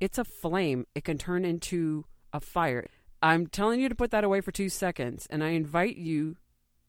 it's 0.00 0.18
a 0.18 0.24
flame. 0.24 0.86
It 0.94 1.04
can 1.04 1.16
turn 1.16 1.44
into 1.44 2.04
a 2.32 2.40
fire. 2.40 2.86
I'm 3.22 3.46
telling 3.46 3.80
you 3.80 3.88
to 3.88 3.94
put 3.94 4.10
that 4.10 4.24
away 4.24 4.40
for 4.40 4.52
2 4.52 4.68
seconds 4.68 5.26
and 5.30 5.42
I 5.42 5.50
invite 5.50 5.96
you 5.96 6.36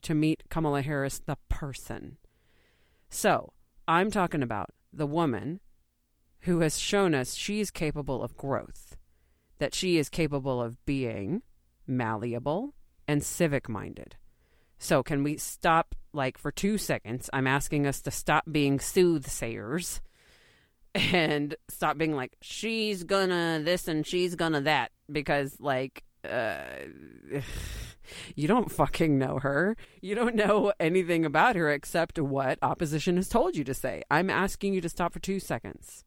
to 0.01 0.13
meet 0.13 0.43
Kamala 0.49 0.81
Harris 0.81 1.19
the 1.19 1.37
person. 1.47 2.17
So, 3.09 3.53
I'm 3.87 4.11
talking 4.11 4.43
about 4.43 4.71
the 4.91 5.07
woman 5.07 5.61
who 6.41 6.59
has 6.59 6.79
shown 6.79 7.15
us 7.15 7.35
she 7.35 7.59
is 7.59 7.71
capable 7.71 8.23
of 8.23 8.35
growth, 8.35 8.97
that 9.59 9.73
she 9.73 9.97
is 9.97 10.09
capable 10.09 10.61
of 10.61 10.83
being 10.85 11.43
malleable 11.87 12.73
and 13.07 13.23
civic 13.23 13.69
minded. 13.69 14.15
So, 14.77 15.03
can 15.03 15.23
we 15.23 15.37
stop, 15.37 15.95
like, 16.13 16.37
for 16.37 16.51
two 16.51 16.77
seconds? 16.77 17.29
I'm 17.31 17.47
asking 17.47 17.87
us 17.87 18.01
to 18.01 18.11
stop 18.11 18.43
being 18.51 18.79
soothsayers 18.79 20.01
and 20.93 21.55
stop 21.69 21.97
being 21.97 22.15
like, 22.15 22.35
she's 22.41 23.03
gonna 23.03 23.61
this 23.63 23.87
and 23.87 24.05
she's 24.05 24.35
gonna 24.35 24.61
that, 24.61 24.91
because, 25.09 25.57
like, 25.59 26.03
uh, 26.29 26.57
you 28.35 28.47
don't 28.47 28.71
fucking 28.71 29.17
know 29.17 29.39
her. 29.39 29.75
You 30.01 30.15
don't 30.15 30.35
know 30.35 30.73
anything 30.79 31.25
about 31.25 31.55
her 31.55 31.71
except 31.71 32.19
what 32.19 32.59
opposition 32.61 33.15
has 33.15 33.29
told 33.29 33.55
you 33.55 33.63
to 33.63 33.73
say. 33.73 34.03
I'm 34.11 34.29
asking 34.29 34.73
you 34.73 34.81
to 34.81 34.89
stop 34.89 35.13
for 35.13 35.19
two 35.19 35.39
seconds 35.39 36.03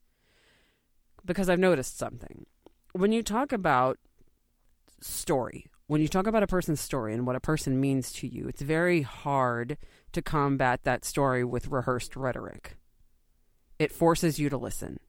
because 1.25 1.49
I've 1.49 1.59
noticed 1.59 1.97
something. 1.97 2.45
When 2.93 3.11
you 3.11 3.23
talk 3.23 3.51
about 3.51 3.97
story, 5.03 5.67
when 5.87 6.01
you 6.01 6.07
talk 6.07 6.27
about 6.27 6.43
a 6.43 6.47
person's 6.47 6.79
story 6.79 7.13
and 7.13 7.25
what 7.25 7.35
a 7.35 7.39
person 7.39 7.79
means 7.79 8.11
to 8.13 8.27
you, 8.27 8.47
it's 8.47 8.61
very 8.61 9.01
hard 9.01 9.77
to 10.11 10.21
combat 10.21 10.83
that 10.83 11.05
story 11.05 11.43
with 11.43 11.67
rehearsed 11.67 12.15
rhetoric. 12.15 12.77
It 13.79 13.91
forces 13.91 14.39
you 14.39 14.49
to 14.49 14.57
listen. 14.57 14.99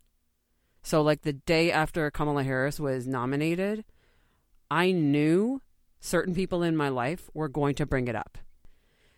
So, 0.83 1.03
like 1.03 1.23
the 1.23 1.35
day 1.35 1.71
after 1.71 2.11
Kamala 2.11 2.45
Harris 2.45 2.81
was 2.81 3.07
nominated, 3.07 3.85
I 4.71 4.93
knew 4.93 5.61
certain 6.01 6.35
people 6.35 6.63
in 6.63 6.77
my 6.77 6.89
life 6.89 7.29
were 7.35 7.49
going 7.49 7.75
to 7.75 7.87
bring 7.87 8.09
it 8.09 8.17
up. 8.17 8.39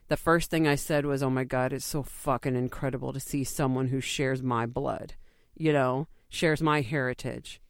The 0.09 0.17
first 0.17 0.51
thing 0.51 0.67
I 0.67 0.75
said 0.75 1.07
was, 1.07 1.23
Oh 1.23 1.31
my 1.31 1.45
God, 1.45 1.73
it's 1.73 1.85
so 1.85 2.03
fucking 2.03 2.57
incredible 2.57 3.13
to 3.13 3.21
see 3.21 3.45
someone 3.45 3.89
who 3.89 4.01
shares 4.01 4.43
my 4.43 4.67
blood, 4.67 5.15
you 5.55 5.73
know, 5.73 6.09
shares 6.29 6.61
my 6.61 6.81
heritage, 6.81 7.61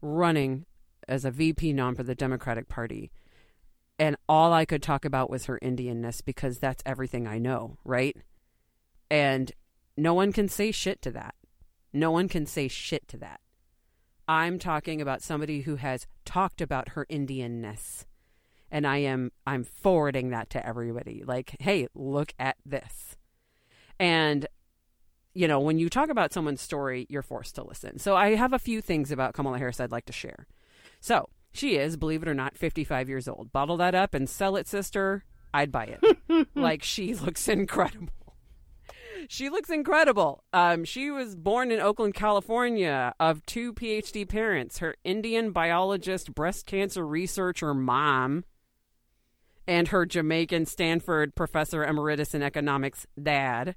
running 0.00 0.64
as 1.10 1.24
a 1.24 1.30
VP 1.30 1.72
nom 1.72 1.94
for 1.94 2.02
the 2.02 2.14
Democratic 2.14 2.68
Party. 2.68 3.10
And 3.98 4.16
all 4.28 4.52
I 4.52 4.64
could 4.64 4.82
talk 4.82 5.04
about 5.04 5.28
was 5.28 5.44
her 5.46 5.58
Indianness 5.62 6.24
because 6.24 6.58
that's 6.58 6.82
everything 6.86 7.26
I 7.26 7.38
know, 7.38 7.76
right? 7.84 8.16
And 9.10 9.52
no 9.96 10.14
one 10.14 10.32
can 10.32 10.48
say 10.48 10.70
shit 10.70 11.02
to 11.02 11.10
that. 11.10 11.34
No 11.92 12.10
one 12.10 12.28
can 12.28 12.46
say 12.46 12.68
shit 12.68 13.06
to 13.08 13.18
that. 13.18 13.40
I'm 14.26 14.58
talking 14.58 15.02
about 15.02 15.22
somebody 15.22 15.62
who 15.62 15.76
has 15.76 16.06
talked 16.24 16.60
about 16.60 16.90
her 16.90 17.04
Indianness. 17.10 18.04
And 18.70 18.86
I 18.86 18.98
am 18.98 19.32
I'm 19.46 19.64
forwarding 19.64 20.30
that 20.30 20.48
to 20.50 20.64
everybody. 20.64 21.24
Like, 21.26 21.56
hey, 21.58 21.88
look 21.94 22.32
at 22.38 22.56
this. 22.64 23.16
And 23.98 24.46
you 25.34 25.46
know, 25.46 25.60
when 25.60 25.78
you 25.78 25.88
talk 25.88 26.08
about 26.08 26.32
someone's 26.32 26.60
story, 26.60 27.06
you're 27.08 27.22
forced 27.22 27.56
to 27.56 27.64
listen. 27.64 27.98
So 27.98 28.16
I 28.16 28.34
have 28.36 28.52
a 28.52 28.58
few 28.58 28.80
things 28.80 29.10
about 29.12 29.34
Kamala 29.34 29.58
Harris 29.58 29.80
I'd 29.80 29.92
like 29.92 30.06
to 30.06 30.12
share. 30.12 30.46
So 31.00 31.28
she 31.52 31.76
is, 31.76 31.96
believe 31.96 32.22
it 32.22 32.28
or 32.28 32.34
not, 32.34 32.56
55 32.56 33.08
years 33.08 33.26
old. 33.26 33.52
Bottle 33.52 33.76
that 33.78 33.94
up 33.94 34.14
and 34.14 34.28
sell 34.28 34.56
it, 34.56 34.68
sister. 34.68 35.24
I'd 35.52 35.72
buy 35.72 35.96
it. 36.00 36.48
like 36.54 36.82
she 36.82 37.14
looks 37.14 37.48
incredible. 37.48 38.12
She 39.28 39.50
looks 39.50 39.70
incredible. 39.70 40.44
Um, 40.52 40.84
she 40.84 41.10
was 41.10 41.36
born 41.36 41.70
in 41.70 41.80
Oakland, 41.80 42.14
California, 42.14 43.14
of 43.20 43.44
two 43.44 43.72
PhD 43.72 44.26
parents. 44.28 44.78
Her 44.78 44.94
Indian 45.04 45.52
biologist, 45.52 46.34
breast 46.34 46.66
cancer 46.66 47.06
researcher 47.06 47.74
mom, 47.74 48.44
and 49.66 49.88
her 49.88 50.06
Jamaican 50.06 50.66
Stanford 50.66 51.34
professor 51.34 51.84
emeritus 51.84 52.34
in 52.34 52.42
economics 52.42 53.06
dad. 53.20 53.76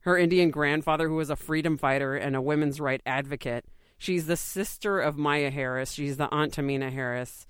Her 0.00 0.16
Indian 0.16 0.50
grandfather, 0.50 1.08
who 1.08 1.16
was 1.16 1.30
a 1.30 1.36
freedom 1.36 1.76
fighter 1.76 2.14
and 2.14 2.36
a 2.36 2.40
women's 2.40 2.80
right 2.80 3.02
advocate. 3.04 3.64
She's 4.00 4.24
the 4.24 4.36
sister 4.36 4.98
of 4.98 5.18
Maya 5.18 5.50
Harris. 5.50 5.92
She's 5.92 6.16
the 6.16 6.30
aunt 6.32 6.54
to 6.54 6.62
Meena 6.62 6.90
Harris. 6.90 7.46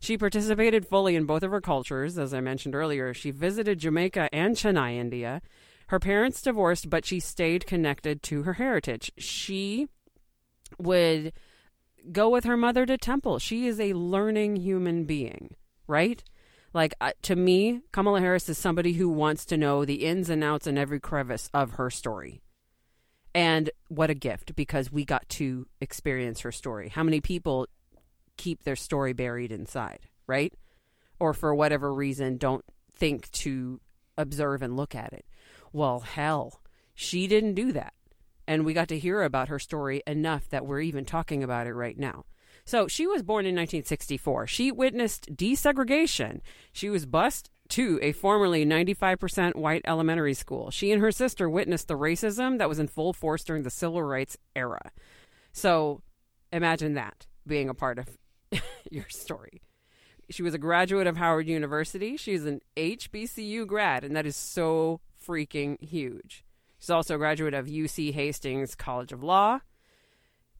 She 0.00 0.16
participated 0.16 0.86
fully 0.86 1.14
in 1.14 1.26
both 1.26 1.42
of 1.42 1.50
her 1.50 1.60
cultures, 1.60 2.16
as 2.16 2.32
I 2.32 2.40
mentioned 2.40 2.74
earlier. 2.74 3.12
She 3.12 3.30
visited 3.30 3.78
Jamaica 3.78 4.30
and 4.32 4.56
Chennai, 4.56 4.96
India. 4.96 5.42
Her 5.88 6.00
parents 6.00 6.40
divorced, 6.40 6.88
but 6.88 7.04
she 7.04 7.20
stayed 7.20 7.66
connected 7.66 8.22
to 8.22 8.44
her 8.44 8.54
heritage. 8.54 9.12
She 9.18 9.88
would 10.78 11.34
go 12.10 12.30
with 12.30 12.44
her 12.44 12.56
mother 12.56 12.86
to 12.86 12.96
temple. 12.96 13.38
She 13.38 13.66
is 13.66 13.78
a 13.78 13.92
learning 13.92 14.56
human 14.56 15.04
being, 15.04 15.56
right? 15.86 16.24
Like 16.72 16.94
uh, 17.02 17.12
to 17.22 17.36
me, 17.36 17.82
Kamala 17.92 18.20
Harris 18.20 18.48
is 18.48 18.56
somebody 18.56 18.94
who 18.94 19.10
wants 19.10 19.44
to 19.44 19.58
know 19.58 19.84
the 19.84 20.06
ins 20.06 20.30
and 20.30 20.42
outs 20.42 20.66
and 20.66 20.78
every 20.78 21.00
crevice 21.00 21.50
of 21.52 21.72
her 21.72 21.90
story. 21.90 22.41
And 23.34 23.70
what 23.88 24.10
a 24.10 24.14
gift 24.14 24.54
because 24.54 24.92
we 24.92 25.04
got 25.04 25.28
to 25.30 25.66
experience 25.80 26.40
her 26.40 26.52
story. 26.52 26.88
How 26.88 27.02
many 27.02 27.20
people 27.20 27.66
keep 28.36 28.64
their 28.64 28.76
story 28.76 29.12
buried 29.12 29.52
inside, 29.52 30.00
right? 30.26 30.52
Or 31.18 31.32
for 31.32 31.54
whatever 31.54 31.92
reason 31.94 32.36
don't 32.36 32.64
think 32.94 33.30
to 33.30 33.80
observe 34.18 34.62
and 34.62 34.76
look 34.76 34.94
at 34.94 35.12
it. 35.12 35.24
Well, 35.72 36.00
hell, 36.00 36.60
she 36.94 37.26
didn't 37.26 37.54
do 37.54 37.72
that. 37.72 37.94
And 38.46 38.64
we 38.64 38.74
got 38.74 38.88
to 38.88 38.98
hear 38.98 39.22
about 39.22 39.48
her 39.48 39.58
story 39.58 40.02
enough 40.06 40.48
that 40.50 40.66
we're 40.66 40.80
even 40.80 41.04
talking 41.04 41.42
about 41.42 41.66
it 41.66 41.74
right 41.74 41.98
now. 41.98 42.24
So 42.64 42.86
she 42.86 43.06
was 43.06 43.22
born 43.22 43.44
in 43.46 43.54
1964. 43.54 44.46
She 44.46 44.70
witnessed 44.70 45.34
desegregation. 45.34 46.40
She 46.72 46.90
was 46.90 47.06
bused 47.06 47.50
to 47.72 47.98
a 48.02 48.12
formerly 48.12 48.66
95% 48.66 49.56
white 49.56 49.80
elementary 49.86 50.34
school. 50.34 50.70
She 50.70 50.92
and 50.92 51.00
her 51.00 51.10
sister 51.10 51.48
witnessed 51.48 51.88
the 51.88 51.96
racism 51.96 52.58
that 52.58 52.68
was 52.68 52.78
in 52.78 52.86
full 52.86 53.14
force 53.14 53.44
during 53.44 53.62
the 53.62 53.70
civil 53.70 54.02
rights 54.02 54.36
era. 54.54 54.92
So 55.54 56.02
imagine 56.52 56.92
that 56.94 57.26
being 57.46 57.70
a 57.70 57.74
part 57.74 57.98
of 57.98 58.08
your 58.90 59.08
story. 59.08 59.62
She 60.28 60.42
was 60.42 60.52
a 60.52 60.58
graduate 60.58 61.06
of 61.06 61.16
Howard 61.16 61.48
University. 61.48 62.18
She's 62.18 62.44
an 62.44 62.60
HBCU 62.76 63.66
grad, 63.66 64.04
and 64.04 64.14
that 64.14 64.26
is 64.26 64.36
so 64.36 65.00
freaking 65.26 65.82
huge. 65.82 66.44
She's 66.78 66.90
also 66.90 67.14
a 67.14 67.18
graduate 67.18 67.54
of 67.54 67.68
UC 67.68 68.12
Hastings 68.12 68.74
College 68.74 69.12
of 69.12 69.22
Law. 69.22 69.60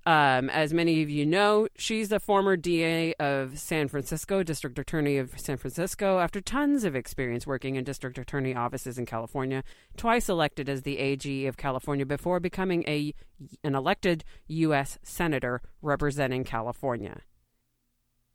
Um, 0.04 0.50
as 0.50 0.74
many 0.74 1.02
of 1.02 1.10
you 1.10 1.24
know, 1.24 1.68
she's 1.76 2.08
the 2.08 2.18
former 2.18 2.56
DA 2.56 3.14
of 3.20 3.56
San 3.58 3.86
Francisco, 3.86 4.42
District 4.42 4.76
Attorney 4.76 5.16
of 5.16 5.38
San 5.38 5.56
Francisco, 5.56 6.18
after 6.18 6.40
tons 6.40 6.82
of 6.82 6.96
experience 6.96 7.46
working 7.46 7.76
in 7.76 7.84
District 7.84 8.18
Attorney 8.18 8.54
offices 8.54 8.98
in 8.98 9.06
California. 9.06 9.62
Twice 9.96 10.28
elected 10.28 10.68
as 10.68 10.82
the 10.82 10.98
AG 10.98 11.46
of 11.46 11.56
California 11.56 12.04
before 12.04 12.40
becoming 12.40 12.82
a 12.88 13.14
an 13.62 13.74
elected 13.74 14.24
U.S. 14.48 14.98
Senator 15.02 15.60
representing 15.82 16.44
California. 16.44 17.20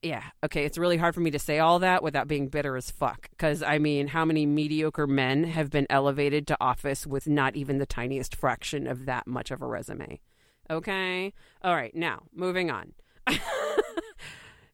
yeah, 0.01 0.23
okay, 0.43 0.63
it's 0.63 0.77
really 0.77 0.97
hard 0.97 1.15
for 1.15 1.21
me 1.21 1.31
to 1.31 1.39
say 1.39 1.59
all 1.59 1.79
that 1.79 2.03
without 2.03 2.27
being 2.27 2.47
bitter 2.47 2.77
as 2.77 2.91
fuck. 2.91 3.29
Because, 3.31 3.63
I 3.63 3.77
mean, 3.77 4.07
how 4.07 4.25
many 4.25 4.45
mediocre 4.45 5.07
men 5.07 5.45
have 5.45 5.69
been 5.69 5.87
elevated 5.89 6.47
to 6.47 6.57
office 6.61 7.05
with 7.07 7.27
not 7.27 7.55
even 7.55 7.77
the 7.77 7.85
tiniest 7.85 8.35
fraction 8.35 8.87
of 8.87 9.05
that 9.05 9.27
much 9.27 9.51
of 9.51 9.61
a 9.61 9.65
resume? 9.65 10.19
Okay? 10.69 11.33
All 11.61 11.75
right, 11.75 11.95
now, 11.95 12.23
moving 12.33 12.69
on. 12.69 12.93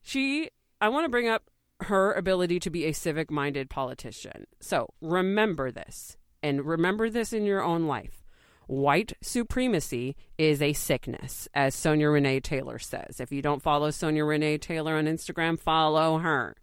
she, 0.02 0.50
I 0.80 0.88
want 0.88 1.04
to 1.04 1.10
bring 1.10 1.28
up 1.28 1.44
her 1.80 2.12
ability 2.12 2.60
to 2.60 2.70
be 2.70 2.84
a 2.84 2.92
civic 2.92 3.30
minded 3.30 3.70
politician. 3.70 4.46
So 4.60 4.88
remember 5.00 5.70
this, 5.70 6.16
and 6.42 6.64
remember 6.64 7.10
this 7.10 7.32
in 7.32 7.44
your 7.44 7.62
own 7.62 7.86
life. 7.86 8.24
White 8.66 9.12
supremacy 9.20 10.16
is 10.38 10.62
a 10.62 10.72
sickness, 10.72 11.48
as 11.52 11.74
Sonya 11.74 12.08
Renee 12.08 12.40
Taylor 12.40 12.78
says. 12.78 13.20
If 13.20 13.30
you 13.30 13.42
don't 13.42 13.62
follow 13.62 13.90
Sonya 13.90 14.24
Renee 14.24 14.58
Taylor 14.58 14.96
on 14.96 15.04
Instagram, 15.04 15.58
follow 15.58 16.18
her. 16.18 16.56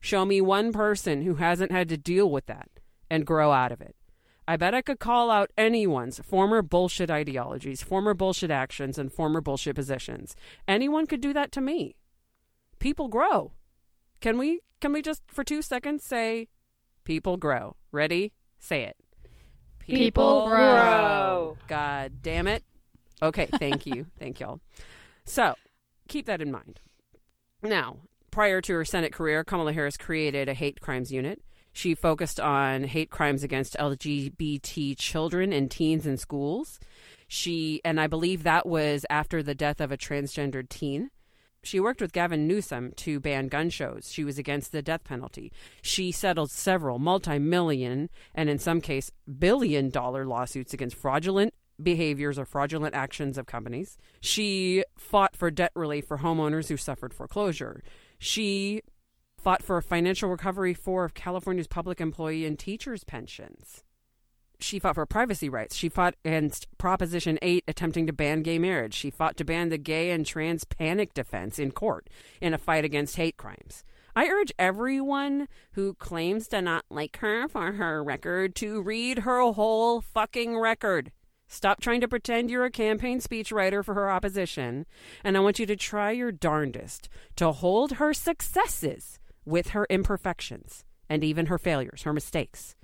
Show 0.00 0.24
me 0.24 0.40
one 0.40 0.72
person 0.72 1.22
who 1.22 1.36
hasn't 1.36 1.70
had 1.70 1.88
to 1.90 1.96
deal 1.96 2.28
with 2.28 2.46
that 2.46 2.68
and 3.08 3.24
grow 3.24 3.52
out 3.52 3.70
of 3.70 3.80
it. 3.80 3.94
I 4.46 4.56
bet 4.56 4.74
I 4.74 4.82
could 4.82 4.98
call 4.98 5.30
out 5.30 5.50
anyone's 5.56 6.18
former 6.18 6.60
bullshit 6.60 7.10
ideologies, 7.10 7.82
former 7.82 8.12
bullshit 8.12 8.50
actions, 8.50 8.98
and 8.98 9.12
former 9.12 9.40
bullshit 9.40 9.74
positions. 9.74 10.36
Anyone 10.68 11.06
could 11.06 11.20
do 11.20 11.32
that 11.32 11.50
to 11.52 11.60
me. 11.60 11.96
People 12.78 13.08
grow. 13.08 13.52
Can 14.20 14.36
we 14.38 14.60
can 14.80 14.92
we 14.92 15.00
just 15.00 15.22
for 15.28 15.44
2 15.44 15.62
seconds 15.62 16.04
say 16.04 16.48
people 17.04 17.36
grow? 17.36 17.76
Ready? 17.90 18.32
Say 18.58 18.82
it. 18.82 18.96
People 19.78 20.46
grow. 20.48 21.56
God 21.68 22.22
damn 22.22 22.46
it. 22.46 22.64
Okay, 23.22 23.48
thank 23.58 23.86
you. 23.86 24.06
thank 24.18 24.40
y'all. 24.40 24.60
So, 25.24 25.54
keep 26.08 26.26
that 26.26 26.42
in 26.42 26.50
mind. 26.50 26.80
Now, 27.62 27.98
prior 28.30 28.60
to 28.62 28.72
her 28.74 28.84
Senate 28.84 29.12
career, 29.12 29.44
Kamala 29.44 29.72
Harris 29.72 29.96
created 29.96 30.48
a 30.48 30.54
hate 30.54 30.80
crimes 30.80 31.12
unit. 31.12 31.42
She 31.74 31.94
focused 31.94 32.38
on 32.38 32.84
hate 32.84 33.10
crimes 33.10 33.42
against 33.42 33.76
LGBT 33.78 34.96
children 34.96 35.52
and 35.52 35.68
teens 35.68 36.06
in 36.06 36.16
schools. 36.16 36.78
She, 37.26 37.80
and 37.84 38.00
I 38.00 38.06
believe 38.06 38.44
that 38.44 38.64
was 38.64 39.04
after 39.10 39.42
the 39.42 39.56
death 39.56 39.80
of 39.80 39.90
a 39.90 39.96
transgendered 39.96 40.68
teen. 40.68 41.10
She 41.64 41.80
worked 41.80 42.00
with 42.00 42.12
Gavin 42.12 42.46
Newsom 42.46 42.92
to 42.98 43.18
ban 43.18 43.48
gun 43.48 43.70
shows. 43.70 44.12
She 44.12 44.22
was 44.22 44.38
against 44.38 44.70
the 44.70 44.82
death 44.82 45.02
penalty. 45.02 45.50
She 45.82 46.12
settled 46.12 46.52
several 46.52 46.98
multi 47.00 47.38
million 47.40 48.08
and, 48.34 48.48
in 48.48 48.58
some 48.58 48.80
case, 48.80 49.10
billion 49.38 49.90
dollar 49.90 50.26
lawsuits 50.26 50.74
against 50.74 50.96
fraudulent 50.96 51.54
behaviors 51.82 52.38
or 52.38 52.44
fraudulent 52.44 52.94
actions 52.94 53.36
of 53.36 53.46
companies. 53.46 53.96
She 54.20 54.84
fought 54.96 55.34
for 55.34 55.50
debt 55.50 55.72
relief 55.74 56.06
for 56.06 56.18
homeowners 56.18 56.68
who 56.68 56.76
suffered 56.76 57.12
foreclosure. 57.12 57.82
She 58.18 58.82
fought 59.44 59.62
for 59.62 59.80
financial 59.82 60.28
recovery 60.28 60.74
for 60.74 61.08
California's 61.10 61.68
public 61.68 62.00
employee 62.00 62.46
and 62.46 62.58
teachers' 62.58 63.04
pensions 63.04 63.84
she 64.64 64.78
fought 64.78 64.94
for 64.94 65.06
privacy 65.06 65.48
rights. 65.48 65.76
She 65.76 65.88
fought 65.88 66.14
against 66.24 66.66
Proposition 66.78 67.38
8 67.42 67.64
attempting 67.68 68.06
to 68.06 68.12
ban 68.12 68.42
gay 68.42 68.58
marriage. 68.58 68.94
She 68.94 69.10
fought 69.10 69.36
to 69.36 69.44
ban 69.44 69.68
the 69.68 69.78
gay 69.78 70.10
and 70.10 70.24
trans 70.24 70.64
panic 70.64 71.14
defense 71.14 71.58
in 71.58 71.70
court 71.70 72.08
in 72.40 72.54
a 72.54 72.58
fight 72.58 72.84
against 72.84 73.16
hate 73.16 73.36
crimes. 73.36 73.84
I 74.16 74.26
urge 74.28 74.52
everyone 74.58 75.48
who 75.72 75.94
claims 75.94 76.48
to 76.48 76.62
not 76.62 76.84
like 76.88 77.18
her 77.18 77.48
for 77.48 77.72
her 77.72 78.02
record 78.02 78.54
to 78.56 78.80
read 78.80 79.20
her 79.20 79.52
whole 79.52 80.00
fucking 80.00 80.56
record. 80.56 81.10
Stop 81.46 81.80
trying 81.80 82.00
to 82.00 82.08
pretend 82.08 82.48
you're 82.48 82.64
a 82.64 82.70
campaign 82.70 83.20
speechwriter 83.20 83.84
for 83.84 83.94
her 83.94 84.10
opposition, 84.10 84.86
and 85.22 85.36
I 85.36 85.40
want 85.40 85.58
you 85.58 85.66
to 85.66 85.76
try 85.76 86.10
your 86.10 86.32
darndest 86.32 87.08
to 87.36 87.52
hold 87.52 87.94
her 87.94 88.14
successes 88.14 89.18
with 89.44 89.70
her 89.70 89.86
imperfections 89.90 90.84
and 91.08 91.22
even 91.22 91.46
her 91.46 91.58
failures, 91.58 92.02
her 92.02 92.12
mistakes. 92.12 92.74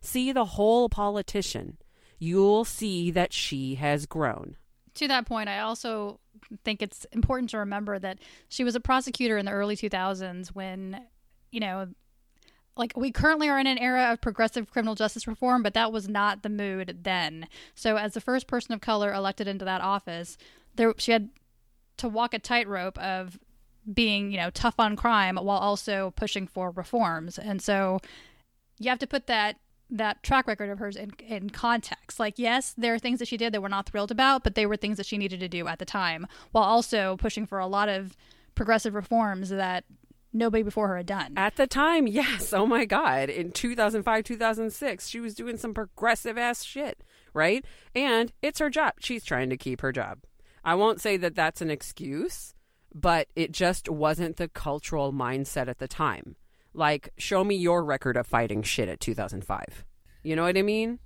See 0.00 0.32
the 0.32 0.44
whole 0.44 0.88
politician. 0.88 1.78
You'll 2.18 2.64
see 2.64 3.10
that 3.10 3.32
she 3.32 3.76
has 3.76 4.06
grown. 4.06 4.56
To 4.94 5.08
that 5.08 5.26
point, 5.26 5.48
I 5.48 5.60
also 5.60 6.20
think 6.64 6.82
it's 6.82 7.06
important 7.12 7.50
to 7.50 7.58
remember 7.58 7.98
that 7.98 8.18
she 8.48 8.64
was 8.64 8.74
a 8.74 8.80
prosecutor 8.80 9.38
in 9.38 9.46
the 9.46 9.52
early 9.52 9.76
2000s 9.76 10.48
when, 10.48 11.06
you 11.50 11.60
know, 11.60 11.88
like 12.76 12.96
we 12.96 13.10
currently 13.10 13.48
are 13.48 13.58
in 13.58 13.66
an 13.66 13.78
era 13.78 14.12
of 14.12 14.20
progressive 14.20 14.70
criminal 14.70 14.94
justice 14.94 15.26
reform, 15.26 15.62
but 15.62 15.74
that 15.74 15.92
was 15.92 16.08
not 16.08 16.42
the 16.42 16.48
mood 16.48 17.00
then. 17.02 17.46
So, 17.74 17.96
as 17.96 18.14
the 18.14 18.20
first 18.20 18.46
person 18.46 18.72
of 18.72 18.80
color 18.80 19.12
elected 19.12 19.46
into 19.46 19.64
that 19.64 19.80
office, 19.80 20.36
there 20.74 20.94
she 20.96 21.12
had 21.12 21.30
to 21.98 22.08
walk 22.08 22.32
a 22.32 22.38
tightrope 22.38 22.98
of 22.98 23.38
being, 23.92 24.30
you 24.30 24.38
know, 24.38 24.50
tough 24.50 24.78
on 24.78 24.96
crime 24.96 25.36
while 25.36 25.58
also 25.58 26.12
pushing 26.16 26.46
for 26.46 26.70
reforms. 26.70 27.38
And 27.38 27.60
so, 27.62 28.00
you 28.78 28.88
have 28.88 28.98
to 29.00 29.06
put 29.06 29.26
that 29.26 29.56
that 29.90 30.22
track 30.22 30.46
record 30.46 30.70
of 30.70 30.78
hers 30.78 30.96
in, 30.96 31.10
in 31.26 31.50
context. 31.50 32.20
Like, 32.20 32.38
yes, 32.38 32.74
there 32.78 32.94
are 32.94 32.98
things 32.98 33.18
that 33.18 33.28
she 33.28 33.36
did 33.36 33.52
that 33.52 33.60
we're 33.60 33.68
not 33.68 33.88
thrilled 33.88 34.10
about, 34.10 34.44
but 34.44 34.54
they 34.54 34.66
were 34.66 34.76
things 34.76 34.96
that 34.96 35.06
she 35.06 35.18
needed 35.18 35.40
to 35.40 35.48
do 35.48 35.66
at 35.66 35.78
the 35.78 35.84
time, 35.84 36.26
while 36.52 36.64
also 36.64 37.16
pushing 37.16 37.46
for 37.46 37.58
a 37.58 37.66
lot 37.66 37.88
of 37.88 38.16
progressive 38.54 38.94
reforms 38.94 39.50
that 39.50 39.84
nobody 40.32 40.62
before 40.62 40.88
her 40.88 40.96
had 40.98 41.06
done. 41.06 41.34
At 41.36 41.56
the 41.56 41.66
time, 41.66 42.06
yes. 42.06 42.52
Oh 42.52 42.66
my 42.66 42.84
God. 42.84 43.28
In 43.30 43.50
2005, 43.52 44.24
2006, 44.24 45.08
she 45.08 45.20
was 45.20 45.34
doing 45.34 45.56
some 45.56 45.74
progressive 45.74 46.38
ass 46.38 46.62
shit, 46.62 47.02
right? 47.34 47.64
And 47.94 48.32
it's 48.42 48.60
her 48.60 48.70
job. 48.70 48.94
She's 49.00 49.24
trying 49.24 49.50
to 49.50 49.56
keep 49.56 49.80
her 49.80 49.92
job. 49.92 50.20
I 50.64 50.74
won't 50.74 51.00
say 51.00 51.16
that 51.16 51.34
that's 51.34 51.62
an 51.62 51.70
excuse, 51.70 52.54
but 52.94 53.28
it 53.36 53.52
just 53.52 53.88
wasn't 53.88 54.36
the 54.36 54.48
cultural 54.48 55.12
mindset 55.12 55.68
at 55.68 55.78
the 55.78 55.88
time. 55.88 56.36
Like, 56.72 57.12
show 57.18 57.44
me 57.44 57.56
your 57.56 57.84
record 57.84 58.16
of 58.16 58.26
fighting 58.26 58.62
shit 58.62 58.88
at 58.88 59.00
2005. 59.00 59.84
You 60.22 60.36
know 60.36 60.42
what 60.42 60.56
I 60.56 60.62
mean? 60.62 60.98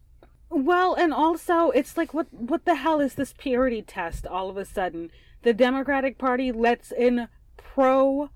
Well, 0.51 0.94
and 0.94 1.12
also 1.12 1.70
it's 1.70 1.97
like 1.97 2.14
what 2.14 2.33
what 2.33 2.64
the 2.64 2.77
hell 2.77 3.01
is 3.01 3.14
this 3.14 3.35
purity 3.37 3.83
test 3.83 4.27
all 4.27 4.51
of 4.51 4.57
a 4.57 4.64
sudden? 4.64 5.11
The 5.42 5.55
Democratic 5.55 6.16
Party 6.18 6.53
lets 6.53 6.92
in 6.92 7.29
pro 7.57 8.31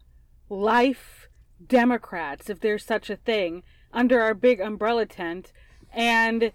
life 0.48 1.28
Democrats, 1.64 2.50
if 2.50 2.60
there's 2.60 2.84
such 2.84 3.10
a 3.10 3.16
thing, 3.16 3.62
under 3.92 4.20
our 4.20 4.34
big 4.34 4.60
umbrella 4.60 5.06
tent 5.06 5.52
and 5.92 6.52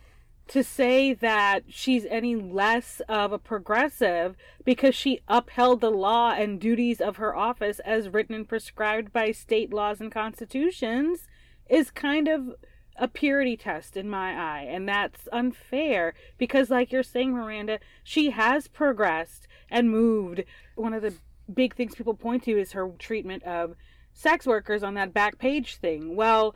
to 0.47 0.63
say 0.63 1.13
that 1.13 1.63
she's 1.69 2.06
any 2.06 2.36
less 2.36 3.01
of 3.08 3.32
a 3.32 3.39
progressive 3.39 4.36
because 4.65 4.93
she 4.93 5.21
upheld 5.27 5.82
the 5.82 5.91
law 5.91 6.32
and 6.32 6.60
duties 6.60 6.99
of 6.99 7.17
her 7.17 7.36
office 7.36 7.79
as 7.79 8.10
written 8.10 8.36
and 8.36 8.47
prescribed 8.47 9.13
by 9.13 9.32
state 9.32 9.73
laws 9.73 10.01
and 10.01 10.12
constitutions 10.12 11.27
is 11.69 11.91
kind 11.91 12.27
of 12.27 12.56
a 12.97 13.08
purity 13.08 13.58
test 13.58 13.97
in 13.97 14.08
my 14.08 14.34
eye 14.34 14.67
and 14.69 14.88
that's 14.88 15.27
unfair 15.32 16.13
because 16.38 16.69
like 16.69 16.91
you're 16.91 17.01
saying 17.01 17.32
Miranda 17.32 17.79
she 18.03 18.29
has 18.32 18.67
progressed 18.67 19.47
and 19.69 19.89
moved. 19.89 20.43
One 20.75 20.93
of 20.93 21.01
the 21.01 21.15
big 21.51 21.73
things 21.73 21.95
people 21.95 22.13
point 22.13 22.43
to 22.43 22.60
is 22.60 22.73
her 22.73 22.91
treatment 22.99 23.43
of 23.43 23.75
sex 24.13 24.45
workers 24.45 24.84
on 24.84 24.93
that 24.93 25.13
back 25.13 25.39
page 25.39 25.77
thing. 25.77 26.15
Well 26.15 26.53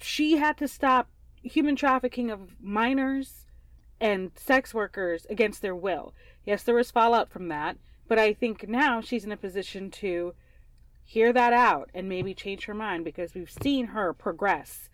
she 0.00 0.36
had 0.36 0.58
to 0.58 0.68
stop 0.68 1.08
human 1.42 1.76
trafficking 1.76 2.30
of 2.30 2.60
minors 2.60 3.46
and 4.00 4.32
sex 4.36 4.74
workers 4.74 5.26
against 5.30 5.62
their 5.62 5.76
will. 5.76 6.14
Yes, 6.44 6.62
there 6.62 6.74
was 6.74 6.90
fallout 6.90 7.30
from 7.30 7.48
that, 7.48 7.76
but 8.08 8.18
I 8.18 8.32
think 8.32 8.68
now 8.68 9.00
she's 9.00 9.24
in 9.24 9.32
a 9.32 9.36
position 9.36 9.90
to 9.92 10.34
hear 11.04 11.32
that 11.32 11.52
out 11.52 11.90
and 11.94 12.08
maybe 12.08 12.34
change 12.34 12.64
her 12.64 12.74
mind 12.74 13.04
because 13.04 13.34
we've 13.34 13.50
seen 13.50 13.88
her 13.88 14.12
progress 14.12 14.88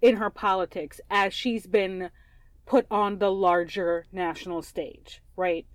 in 0.00 0.16
her 0.16 0.30
politics 0.30 1.00
as 1.10 1.32
she's 1.32 1.66
been 1.66 2.10
put 2.66 2.86
on 2.90 3.18
the 3.18 3.30
larger 3.30 4.06
national 4.12 4.62
stage, 4.62 5.22
right? 5.36 5.66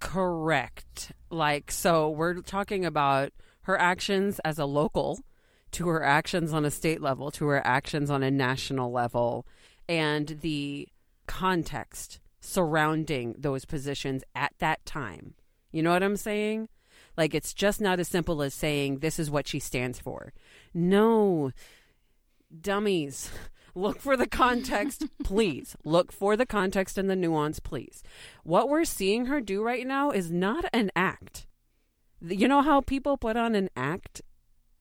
Correct. 0.00 1.12
Like, 1.30 1.70
so 1.70 2.10
we're 2.10 2.40
talking 2.42 2.84
about 2.84 3.32
her 3.62 3.78
actions 3.78 4.40
as 4.44 4.58
a 4.58 4.66
local 4.66 5.20
to 5.76 5.88
her 5.88 6.02
actions 6.02 6.54
on 6.54 6.64
a 6.64 6.70
state 6.70 7.02
level 7.02 7.30
to 7.30 7.46
her 7.46 7.64
actions 7.66 8.08
on 8.10 8.22
a 8.22 8.30
national 8.30 8.90
level 8.90 9.46
and 9.86 10.38
the 10.40 10.88
context 11.26 12.18
surrounding 12.40 13.34
those 13.36 13.66
positions 13.66 14.24
at 14.34 14.54
that 14.58 14.84
time. 14.86 15.34
You 15.72 15.82
know 15.82 15.92
what 15.92 16.02
I'm 16.02 16.16
saying? 16.16 16.70
Like, 17.14 17.34
it's 17.34 17.52
just 17.52 17.78
not 17.78 18.00
as 18.00 18.08
simple 18.08 18.40
as 18.40 18.54
saying 18.54 18.98
this 18.98 19.18
is 19.18 19.30
what 19.30 19.46
she 19.46 19.58
stands 19.58 19.98
for. 19.98 20.32
No, 20.72 21.52
dummies. 22.58 23.30
Look 23.74 24.00
for 24.00 24.16
the 24.16 24.26
context, 24.26 25.04
please. 25.24 25.76
Look 25.84 26.10
for 26.10 26.38
the 26.38 26.46
context 26.46 26.96
and 26.96 27.10
the 27.10 27.16
nuance, 27.16 27.60
please. 27.60 28.02
What 28.44 28.70
we're 28.70 28.86
seeing 28.86 29.26
her 29.26 29.42
do 29.42 29.62
right 29.62 29.86
now 29.86 30.10
is 30.10 30.32
not 30.32 30.64
an 30.72 30.90
act. 30.96 31.46
You 32.22 32.48
know 32.48 32.62
how 32.62 32.80
people 32.80 33.18
put 33.18 33.36
on 33.36 33.54
an 33.54 33.68
act 33.76 34.22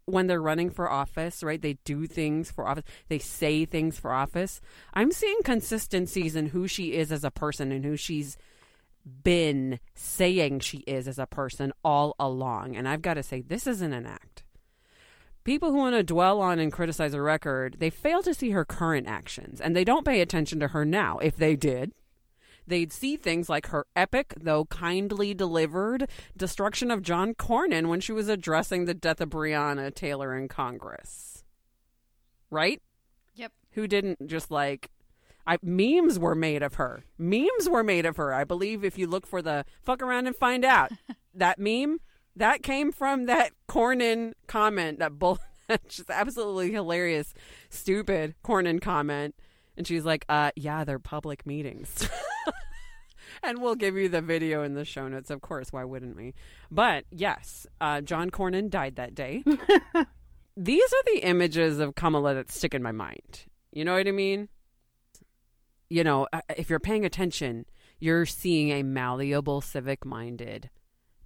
when 0.05 0.27
they're 0.27 0.41
running 0.41 0.69
for 0.69 0.89
office, 0.89 1.41
right? 1.43 1.61
They 1.61 1.77
do 1.83 2.05
things 2.05 2.51
for 2.51 2.67
office, 2.67 2.83
they 3.09 3.19
say 3.19 3.65
things 3.65 3.99
for 3.99 4.11
office. 4.13 4.61
I'm 4.93 5.11
seeing 5.11 5.41
consistencies 5.43 6.35
in 6.35 6.47
who 6.47 6.67
she 6.67 6.93
is 6.93 7.11
as 7.11 7.23
a 7.23 7.31
person 7.31 7.71
and 7.71 7.83
who 7.83 7.97
she's 7.97 8.37
been 9.23 9.79
saying 9.93 10.59
she 10.59 10.79
is 10.79 11.07
as 11.07 11.19
a 11.19 11.27
person 11.27 11.71
all 11.83 12.15
along. 12.19 12.75
And 12.75 12.87
I've 12.87 13.01
got 13.01 13.15
to 13.15 13.23
say, 13.23 13.41
this 13.41 13.67
isn't 13.67 13.93
an 13.93 14.05
act. 14.05 14.43
people 15.43 15.71
who 15.71 15.77
want 15.77 15.95
to 15.95 16.03
dwell 16.03 16.41
on 16.41 16.59
and 16.59 16.71
criticize 16.73 17.13
a 17.13 17.21
record, 17.21 17.77
they 17.79 17.89
fail 17.89 18.21
to 18.23 18.33
see 18.33 18.49
her 18.49 18.65
current 18.65 19.07
actions 19.07 19.61
and 19.61 19.75
they 19.75 19.83
don't 19.85 20.05
pay 20.05 20.21
attention 20.21 20.59
to 20.59 20.69
her 20.69 20.83
now. 20.83 21.19
If 21.19 21.37
they 21.37 21.55
did, 21.55 21.93
they'd 22.67 22.93
see 22.93 23.17
things 23.17 23.49
like 23.49 23.67
her 23.67 23.85
epic, 23.95 24.33
though 24.39 24.65
kindly 24.65 25.33
delivered, 25.33 26.09
destruction 26.35 26.91
of 26.91 27.01
John 27.01 27.33
Cornyn 27.33 27.87
when 27.87 27.99
she 27.99 28.11
was 28.11 28.27
addressing 28.29 28.85
the 28.85 28.93
death 28.93 29.21
of 29.21 29.29
Breonna 29.29 29.93
Taylor 29.93 30.35
in 30.35 30.47
Congress. 30.47 31.43
Right? 32.49 32.81
Yep. 33.35 33.51
Who 33.71 33.87
didn't 33.87 34.27
just 34.27 34.51
like. 34.51 34.91
I, 35.47 35.57
memes 35.61 36.17
were 36.17 36.33
made 36.33 36.63
of 36.63 36.75
her. 36.75 37.03
Memes 37.19 37.69
were 37.69 37.83
made 37.83 38.07
of 38.07 38.17
her. 38.17 38.33
I 38.33 38.45
believe 38.45 38.83
if 38.83 38.97
you 38.97 39.05
look 39.05 39.27
for 39.27 39.43
the 39.43 39.63
fuck 39.83 40.01
around 40.01 40.25
and 40.25 40.35
find 40.35 40.65
out, 40.65 40.91
that 41.35 41.59
meme 41.59 41.99
that 42.35 42.63
came 42.63 42.91
from 42.91 43.25
that 43.25 43.51
Cornyn 43.67 44.33
comment, 44.47 44.99
that 44.99 45.19
bull, 45.19 45.37
just 45.87 46.09
absolutely 46.09 46.71
hilarious, 46.71 47.33
stupid 47.69 48.35
Cornyn 48.43 48.81
comment. 48.81 49.35
And 49.77 49.85
she's 49.85 50.05
like, 50.05 50.25
uh, 50.29 50.51
yeah, 50.55 50.83
they're 50.83 50.99
public 50.99 51.45
meetings. 51.45 52.09
and 53.45 53.61
we'll 53.61 53.75
give 53.75 53.95
you 53.95 54.09
the 54.09 54.21
video 54.21 54.63
in 54.63 54.73
the 54.73 54.85
show 54.85 55.07
notes, 55.07 55.29
of 55.29 55.41
course. 55.41 55.71
Why 55.71 55.83
wouldn't 55.83 56.15
we? 56.15 56.33
But 56.71 57.05
yes, 57.11 57.67
uh, 57.79 58.01
John 58.01 58.29
Cornyn 58.31 58.69
died 58.69 58.95
that 58.95 59.15
day. 59.15 59.43
These 60.57 60.93
are 60.93 61.13
the 61.13 61.19
images 61.23 61.79
of 61.79 61.95
Kamala 61.95 62.33
that 62.35 62.51
stick 62.51 62.73
in 62.73 62.81
my 62.81 62.91
mind. 62.91 63.45
You 63.71 63.83
know 63.85 63.93
what 63.95 64.07
I 64.07 64.11
mean? 64.11 64.49
You 65.89 66.03
know, 66.03 66.27
uh, 66.31 66.41
if 66.57 66.69
you're 66.69 66.79
paying 66.79 67.05
attention, 67.05 67.65
you're 67.99 68.25
seeing 68.25 68.71
a 68.71 68.83
malleable, 68.83 69.61
civic 69.61 70.05
minded 70.05 70.69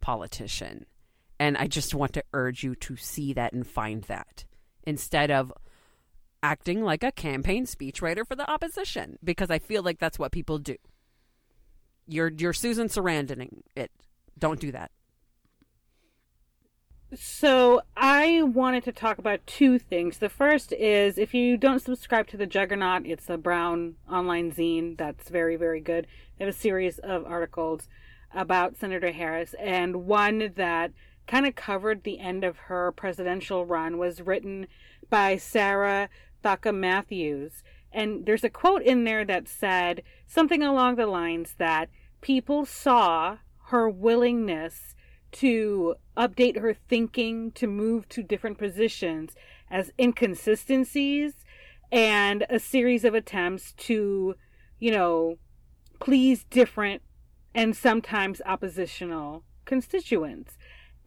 politician. 0.02 0.86
And 1.40 1.58
I 1.58 1.68
just 1.68 1.96
want 1.96 2.14
to 2.14 2.24
urge 2.34 2.64
you 2.64 2.76
to 2.76 2.96
see 2.98 3.34
that 3.34 3.54
and 3.54 3.66
find 3.66 4.04
that 4.04 4.46
instead 4.84 5.32
of 5.32 5.54
acting 6.42 6.84
like 6.84 7.04
a 7.04 7.12
campaign 7.12 7.66
speechwriter 7.66 8.26
for 8.26 8.36
the 8.36 8.50
opposition 8.50 9.18
because 9.24 9.50
I 9.50 9.60
feel 9.60 9.84
like 9.84 10.00
that's 10.00 10.20
what 10.20 10.32
people 10.32 10.58
do. 10.58 10.76
You're 12.10 12.32
you're 12.36 12.54
Susan 12.54 12.88
Sarandon 12.88 13.48
it. 13.76 13.92
Don't 14.38 14.60
do 14.60 14.72
that. 14.72 14.92
So 17.16 17.82
I 17.98 18.44
wanted 18.44 18.84
to 18.84 18.92
talk 18.92 19.18
about 19.18 19.46
two 19.48 19.80
things. 19.80 20.20
The 20.20 20.30
first 20.30 20.72
is 20.74 21.18
if 21.18 21.34
you 21.34 21.58
don't 21.58 21.82
subscribe 21.82 22.28
to 22.28 22.38
the 22.38 22.46
Juggernaut, 22.46 23.06
it's 23.06 23.30
a 23.30 23.38
brown 23.38 23.96
online 24.12 24.52
zine 24.52 24.98
that's 24.98 25.30
very 25.30 25.56
very 25.56 25.82
good. 25.82 26.08
They 26.38 26.46
have 26.46 26.54
a 26.54 26.58
series 26.58 27.00
of 27.00 27.26
articles 27.26 27.88
about 28.34 28.78
Senator 28.78 29.12
Harris, 29.12 29.56
and 29.60 30.06
one 30.08 30.54
that 30.56 30.92
kind 31.28 31.46
of 31.46 31.56
covered 31.56 32.04
the 32.04 32.20
end 32.20 32.44
of 32.44 32.58
her 32.58 32.92
presidential 32.92 33.66
run 33.66 33.98
was 33.98 34.22
written 34.22 34.68
by 35.10 35.38
Sarah 35.38 36.10
Thankam 36.44 36.80
Mathews. 36.80 37.64
And 37.92 38.26
there's 38.26 38.44
a 38.44 38.50
quote 38.50 38.84
in 38.84 39.04
there 39.04 39.26
that 39.26 39.48
said 39.48 40.04
something 40.28 40.62
along 40.62 40.96
the 40.96 41.08
lines 41.08 41.56
that 41.58 41.90
people 42.22 42.66
saw 42.66 43.38
her 43.66 43.90
willingness 43.90 44.96
to 45.32 45.96
update 46.18 46.60
her 46.60 46.74
thinking, 46.74 47.52
to 47.52 47.68
move 47.68 48.10
to 48.10 48.24
different 48.24 48.58
positions 48.58 49.36
as 49.70 49.92
inconsistencies 50.00 51.34
and 51.92 52.46
a 52.50 52.60
series 52.60 53.04
of 53.04 53.14
attempts 53.14 53.74
to, 53.74 54.36
you 54.80 54.92
know, 54.92 55.38
please 56.00 56.46
different 56.46 57.02
and 57.54 57.76
sometimes 57.76 58.42
oppositional 58.46 59.44
constituents. 59.66 60.58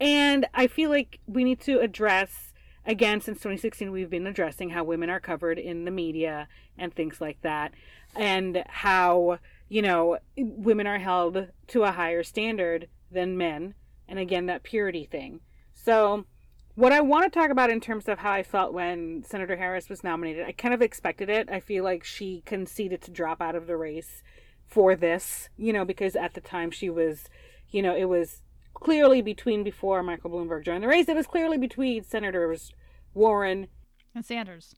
And 0.01 0.47
I 0.55 0.67
feel 0.67 0.91
like 0.91 1.21
we 1.27 1.45
need 1.45 1.61
to 1.61 1.81
address, 1.81 2.53
again, 2.87 3.21
since 3.21 3.39
2016, 3.39 3.91
we've 3.91 4.11
been 4.11 4.27
addressing 4.27 4.71
how 4.71 4.85
women 4.85 5.11
are 5.11 5.21
covered 5.21 5.59
in 5.59 5.85
the 5.85 5.91
media 5.91 6.49
and 6.77 6.95
things 6.95 7.21
like 7.21 7.41
that, 7.43 7.73
and 8.17 8.65
how, 8.69 9.39
you 9.73 9.81
know, 9.81 10.19
women 10.37 10.87
are 10.87 10.99
held 10.99 11.49
to 11.67 11.83
a 11.83 11.93
higher 11.93 12.23
standard 12.23 12.89
than 13.11 13.39
men. 13.39 13.73
And 14.07 14.19
again, 14.19 14.45
that 14.45 14.65
purity 14.65 15.07
thing. 15.07 15.41
So, 15.73 16.27
what 16.75 16.93
I 16.93 17.01
want 17.01 17.25
to 17.25 17.39
talk 17.39 17.51
about 17.51 17.71
in 17.71 17.81
terms 17.81 18.07
of 18.07 18.19
how 18.19 18.33
I 18.33 18.43
felt 18.43 18.75
when 18.75 19.25
Senator 19.25 19.57
Harris 19.57 19.89
was 19.89 20.05
nominated, 20.05 20.47
I 20.47 20.53
kind 20.53 20.75
of 20.75 20.83
expected 20.83 21.31
it. 21.31 21.49
I 21.49 21.59
feel 21.59 21.85
like 21.85 22.05
she 22.05 22.43
conceded 22.45 23.01
to 23.01 23.11
drop 23.11 23.41
out 23.41 23.55
of 23.55 23.67
the 23.67 23.79
race 23.79 24.23
for 24.67 24.95
this, 24.95 25.49
you 25.57 25.73
know, 25.73 25.87
because 25.87 26.17
at 26.17 26.35
the 26.35 26.43
time 26.43 26.71
she 26.71 26.91
was, 26.91 27.31
you 27.71 27.81
know, 27.81 27.97
it 27.97 28.11
was 28.11 28.43
clearly 28.75 29.23
between 29.23 29.65
before 29.65 30.03
Michael 30.03 30.31
Bloomberg 30.31 30.67
joined 30.67 30.85
the 30.85 30.89
race, 30.89 31.09
it 31.09 31.17
was 31.17 31.27
clearly 31.27 31.57
between 31.57 32.05
Senators 32.05 32.73
Warren 33.15 33.69
and 34.15 34.23
Sanders 34.27 34.75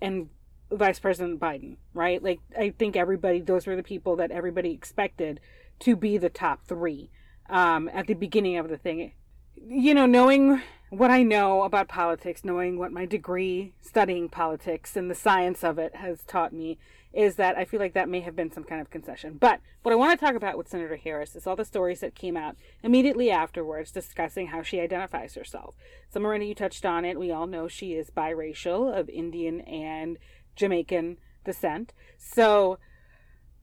and 0.00 0.30
Vice 0.70 0.98
President 0.98 1.40
Biden, 1.40 1.76
right? 1.94 2.22
Like, 2.22 2.40
I 2.58 2.70
think 2.70 2.96
everybody, 2.96 3.40
those 3.40 3.66
were 3.66 3.76
the 3.76 3.82
people 3.82 4.16
that 4.16 4.30
everybody 4.30 4.72
expected 4.72 5.40
to 5.80 5.96
be 5.96 6.18
the 6.18 6.28
top 6.30 6.66
three 6.66 7.10
um, 7.48 7.88
at 7.92 8.06
the 8.06 8.14
beginning 8.14 8.56
of 8.56 8.68
the 8.68 8.76
thing. 8.76 9.12
You 9.54 9.94
know, 9.94 10.06
knowing 10.06 10.62
what 10.90 11.10
I 11.10 11.22
know 11.22 11.62
about 11.62 11.88
politics, 11.88 12.44
knowing 12.44 12.78
what 12.78 12.92
my 12.92 13.06
degree 13.06 13.74
studying 13.80 14.28
politics 14.28 14.96
and 14.96 15.10
the 15.10 15.14
science 15.14 15.64
of 15.64 15.78
it 15.78 15.96
has 15.96 16.22
taught 16.24 16.52
me, 16.52 16.78
is 17.12 17.36
that 17.36 17.56
I 17.56 17.64
feel 17.64 17.80
like 17.80 17.94
that 17.94 18.10
may 18.10 18.20
have 18.20 18.36
been 18.36 18.52
some 18.52 18.64
kind 18.64 18.80
of 18.80 18.90
concession. 18.90 19.38
But 19.40 19.60
what 19.82 19.92
I 19.92 19.96
want 19.96 20.18
to 20.18 20.24
talk 20.24 20.34
about 20.34 20.58
with 20.58 20.68
Senator 20.68 20.96
Harris 20.96 21.34
is 21.34 21.46
all 21.46 21.56
the 21.56 21.64
stories 21.64 22.00
that 22.00 22.14
came 22.14 22.36
out 22.36 22.56
immediately 22.82 23.30
afterwards 23.30 23.90
discussing 23.90 24.48
how 24.48 24.62
she 24.62 24.80
identifies 24.80 25.34
herself. 25.34 25.74
So, 26.10 26.20
Miranda, 26.20 26.44
you 26.44 26.54
touched 26.54 26.84
on 26.84 27.06
it. 27.06 27.18
We 27.18 27.32
all 27.32 27.46
know 27.46 27.68
she 27.68 27.94
is 27.94 28.10
biracial 28.10 28.94
of 28.94 29.08
Indian 29.08 29.62
and 29.62 30.18
Jamaican 30.56 31.18
descent. 31.44 31.92
So, 32.18 32.78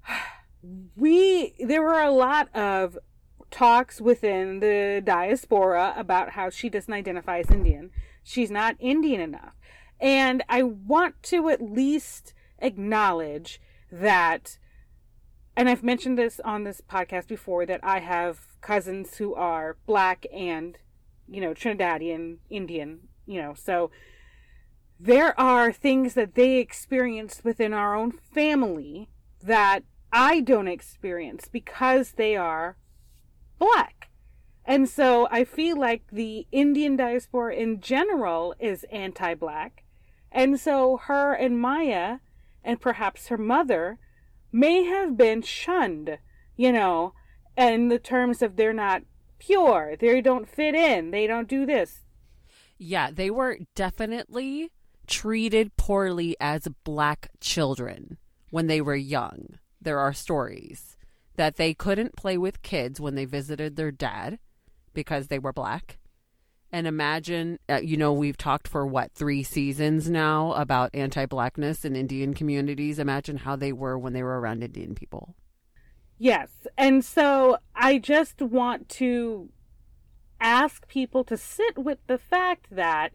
we, 0.96 1.56
there 1.60 1.82
were 1.82 2.00
a 2.00 2.12
lot 2.12 2.54
of 2.56 2.98
talks 3.52 4.02
within 4.02 4.60
the 4.60 5.02
diaspora 5.04 5.94
about 5.96 6.32
how 6.32 6.50
she 6.50 6.70
doesn't 6.70 6.94
identify 6.94 7.40
as 7.40 7.52
Indian. 7.52 7.92
She's 8.24 8.50
not 8.50 8.76
Indian 8.80 9.22
enough. 9.22 9.54
And 10.00 10.44
I 10.50 10.64
want 10.64 11.22
to 11.24 11.50
at 11.50 11.62
least 11.62 12.34
acknowledge 12.60 13.62
that, 13.92 14.58
and 15.56 15.70
I've 15.70 15.84
mentioned 15.84 16.18
this 16.18 16.40
on 16.40 16.64
this 16.64 16.82
podcast 16.82 17.28
before, 17.28 17.66
that 17.68 17.80
I 17.84 18.00
have 18.00 18.40
cousins 18.62 19.18
who 19.18 19.36
are 19.36 19.78
black 19.86 20.26
and, 20.34 20.78
you 21.28 21.40
know, 21.40 21.54
Trinidadian, 21.54 22.38
Indian, 22.50 23.02
you 23.28 23.40
know, 23.40 23.54
so 23.54 23.92
there 25.00 25.38
are 25.40 25.72
things 25.72 26.14
that 26.14 26.36
they 26.36 26.58
experienced 26.58 27.44
within 27.44 27.74
our 27.74 27.96
own 27.96 28.12
family 28.12 29.10
that 29.42 29.84
I 30.12 30.42
don't 30.42 30.68
experience 30.68 31.48
because 31.52 32.12
they 32.12 32.36
are 32.36 32.78
black. 33.60 34.10
And 34.66 34.88
so 34.88 35.28
I 35.30 35.44
feel 35.44 35.78
like 35.78 36.04
the 36.12 36.48
Indian 36.52 36.96
diaspora 36.96 37.56
in 37.56 37.82
general 37.82 38.56
is 38.60 38.86
anti 38.92 39.34
black. 39.34 39.84
And 40.32 40.60
so 40.60 40.98
her 40.98 41.34
and 41.34 41.60
Maya 41.60 42.20
and 42.64 42.80
perhaps 42.80 43.28
her 43.28 43.38
mother 43.38 44.00
may 44.52 44.84
have 44.86 45.18
been 45.18 45.42
shunned, 45.42 46.18
you 46.56 46.72
know, 46.72 47.14
in 47.58 47.90
the 47.90 48.00
terms 48.00 48.42
of 48.42 48.56
they're 48.56 48.74
not 48.74 49.04
pure, 49.38 49.96
they 50.00 50.22
don't 50.22 50.48
fit 50.48 50.76
in, 50.76 51.12
they 51.12 51.28
don't 51.28 51.48
do 51.48 51.66
this. 51.66 52.02
Yeah, 52.78 53.12
they 53.12 53.30
were 53.30 53.60
definitely 53.76 54.72
treated 55.08 55.76
poorly 55.78 56.36
as 56.40 56.68
black 56.84 57.30
children 57.40 58.18
when 58.50 58.68
they 58.68 58.82
were 58.82 58.96
young. 58.96 59.58
There 59.82 60.00
are 60.00 60.14
stories 60.14 60.98
that 61.36 61.56
they 61.56 61.74
couldn't 61.74 62.16
play 62.16 62.38
with 62.38 62.62
kids 62.62 63.00
when 63.00 63.16
they 63.16 63.26
visited 63.26 63.76
their 63.76 63.92
dad 63.92 64.40
because 64.94 65.28
they 65.28 65.40
were 65.40 65.54
black. 65.54 65.98
And 66.72 66.88
imagine 66.88 67.60
uh, 67.70 67.82
you 67.84 67.98
know 67.98 68.14
we've 68.14 68.38
talked 68.38 68.68
for 68.68 68.86
what 68.86 69.12
three 69.14 69.44
seasons 69.44 70.10
now 70.10 70.54
about 70.54 70.90
anti-blackness 70.94 71.86
in 71.86 71.96
indian 71.96 72.34
communities. 72.34 73.00
Imagine 73.00 73.38
how 73.38 73.56
they 73.56 73.72
were 73.72 73.98
when 73.98 74.14
they 74.14 74.24
were 74.24 74.40
around 74.40 74.64
indian 74.64 74.96
people. 74.96 75.36
Yes. 76.18 76.50
And 76.78 77.04
so 77.04 77.58
i 77.76 78.00
just 78.00 78.42
want 78.42 78.90
to 78.90 79.50
ask 80.40 80.88
people 80.88 81.24
to 81.24 81.38
sit 81.38 81.78
with 81.78 82.00
the 82.08 82.18
fact 82.18 82.68
that 82.72 83.14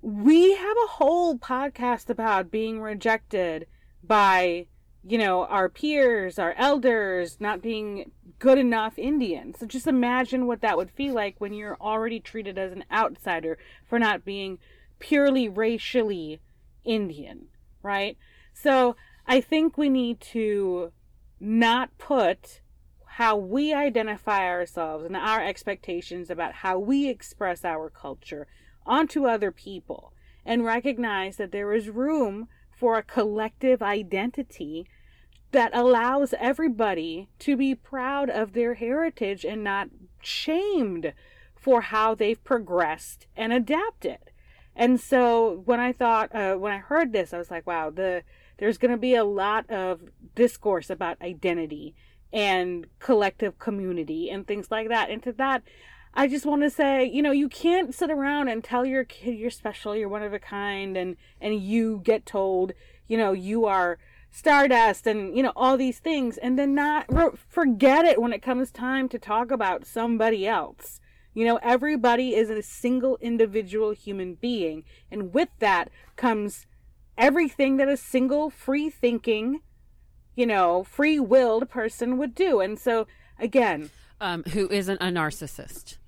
we 0.00 0.54
have 0.54 0.76
a 0.84 0.90
whole 0.92 1.38
podcast 1.38 2.10
about 2.10 2.50
being 2.50 2.80
rejected 2.80 3.66
by 4.02 4.66
you 5.08 5.18
know, 5.18 5.44
our 5.44 5.68
peers, 5.68 6.36
our 6.36 6.52
elders 6.58 7.36
not 7.38 7.62
being 7.62 8.10
good 8.40 8.58
enough 8.58 8.98
Indian. 8.98 9.54
So 9.54 9.64
just 9.64 9.86
imagine 9.86 10.46
what 10.46 10.62
that 10.62 10.76
would 10.76 10.90
feel 10.90 11.14
like 11.14 11.36
when 11.38 11.52
you're 11.52 11.76
already 11.80 12.18
treated 12.18 12.58
as 12.58 12.72
an 12.72 12.84
outsider 12.90 13.56
for 13.86 14.00
not 14.00 14.24
being 14.24 14.58
purely 14.98 15.48
racially 15.48 16.40
Indian, 16.84 17.46
right? 17.84 18.18
So 18.52 18.96
I 19.28 19.40
think 19.40 19.78
we 19.78 19.88
need 19.88 20.20
to 20.32 20.92
not 21.38 21.96
put 21.98 22.60
how 23.06 23.36
we 23.36 23.72
identify 23.72 24.46
ourselves 24.48 25.04
and 25.04 25.16
our 25.16 25.42
expectations 25.42 26.30
about 26.30 26.52
how 26.52 26.80
we 26.80 27.08
express 27.08 27.64
our 27.64 27.90
culture 27.90 28.48
onto 28.86 29.26
other 29.26 29.50
people 29.50 30.12
and 30.44 30.64
recognize 30.64 31.36
that 31.36 31.52
there 31.52 31.72
is 31.72 31.88
room 31.88 32.48
for 32.70 32.96
a 32.96 33.02
collective 33.02 33.82
identity 33.82 34.86
that 35.52 35.74
allows 35.74 36.34
everybody 36.38 37.28
to 37.38 37.56
be 37.56 37.74
proud 37.74 38.28
of 38.28 38.52
their 38.52 38.74
heritage 38.74 39.44
and 39.44 39.64
not 39.64 39.88
shamed 40.20 41.12
for 41.54 41.80
how 41.80 42.14
they've 42.14 42.42
progressed 42.44 43.26
and 43.36 43.52
adapted. 43.52 44.18
And 44.74 45.00
so 45.00 45.62
when 45.64 45.80
I 45.80 45.92
thought, 45.92 46.34
uh, 46.34 46.54
when 46.56 46.72
I 46.72 46.78
heard 46.78 47.12
this, 47.12 47.32
I 47.32 47.38
was 47.38 47.50
like, 47.50 47.66
wow, 47.66 47.90
the 47.90 48.22
there's 48.58 48.78
going 48.78 48.90
to 48.90 48.96
be 48.96 49.14
a 49.14 49.24
lot 49.24 49.68
of 49.70 50.00
discourse 50.34 50.88
about 50.88 51.20
identity 51.20 51.94
and 52.32 52.86
collective 52.98 53.58
community 53.58 54.30
and 54.30 54.46
things 54.46 54.70
like 54.70 54.88
that. 54.88 55.10
And 55.10 55.22
to 55.22 55.32
that, 55.32 55.62
I 56.18 56.28
just 56.28 56.46
want 56.46 56.62
to 56.62 56.70
say, 56.70 57.04
you 57.04 57.20
know, 57.20 57.30
you 57.30 57.46
can't 57.46 57.94
sit 57.94 58.10
around 58.10 58.48
and 58.48 58.64
tell 58.64 58.86
your 58.86 59.04
kid 59.04 59.38
you're 59.38 59.50
special, 59.50 59.94
you're 59.94 60.08
one 60.08 60.22
of 60.22 60.32
a 60.32 60.38
kind, 60.38 60.96
and 60.96 61.16
and 61.42 61.60
you 61.60 62.00
get 62.02 62.24
told, 62.24 62.72
you 63.06 63.18
know, 63.18 63.32
you 63.32 63.66
are 63.66 63.98
stardust 64.30 65.06
and 65.06 65.36
you 65.36 65.42
know 65.42 65.52
all 65.54 65.76
these 65.76 65.98
things, 65.98 66.38
and 66.38 66.58
then 66.58 66.74
not 66.74 67.06
forget 67.50 68.06
it 68.06 68.20
when 68.20 68.32
it 68.32 68.40
comes 68.40 68.70
time 68.70 69.10
to 69.10 69.18
talk 69.18 69.50
about 69.50 69.86
somebody 69.86 70.46
else. 70.46 71.00
You 71.34 71.44
know, 71.44 71.58
everybody 71.62 72.34
is 72.34 72.48
a 72.48 72.62
single 72.62 73.18
individual 73.20 73.90
human 73.90 74.36
being, 74.36 74.84
and 75.10 75.34
with 75.34 75.50
that 75.58 75.90
comes 76.16 76.66
everything 77.18 77.76
that 77.76 77.90
a 77.90 77.96
single 77.98 78.48
free 78.48 78.88
thinking, 78.88 79.60
you 80.34 80.46
know, 80.46 80.82
free 80.82 81.20
willed 81.20 81.68
person 81.68 82.16
would 82.16 82.34
do. 82.34 82.60
And 82.60 82.78
so, 82.78 83.06
again, 83.38 83.90
um, 84.18 84.44
who 84.44 84.70
isn't 84.70 85.02
a 85.02 85.06
narcissist. 85.06 85.98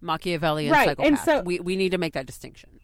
Machiavellian 0.00 0.72
right. 0.72 0.88
psychopath. 0.88 1.06
And 1.06 1.18
so 1.18 1.42
we 1.42 1.60
we 1.60 1.76
need 1.76 1.90
to 1.90 1.98
make 1.98 2.12
that 2.14 2.26
distinction. 2.26 2.80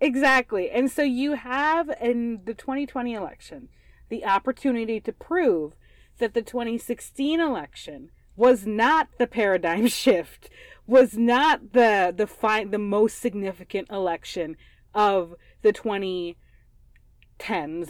Exactly. 0.00 0.68
And 0.68 0.90
so 0.90 1.02
you 1.02 1.34
have 1.34 1.88
in 2.00 2.40
the 2.44 2.54
2020 2.54 3.14
election 3.14 3.68
the 4.08 4.24
opportunity 4.24 5.00
to 5.00 5.12
prove 5.12 5.74
that 6.18 6.34
the 6.34 6.42
2016 6.42 7.40
election 7.40 8.10
was 8.36 8.66
not 8.66 9.08
the 9.18 9.28
paradigm 9.28 9.86
shift, 10.00 10.50
was 10.86 11.16
not 11.16 11.72
the 11.72 12.12
the 12.14 12.26
fi- 12.26 12.64
the 12.64 12.78
most 12.78 13.18
significant 13.18 13.88
election 13.90 14.56
of 14.94 15.34
the 15.62 15.72
2010s 15.72 16.36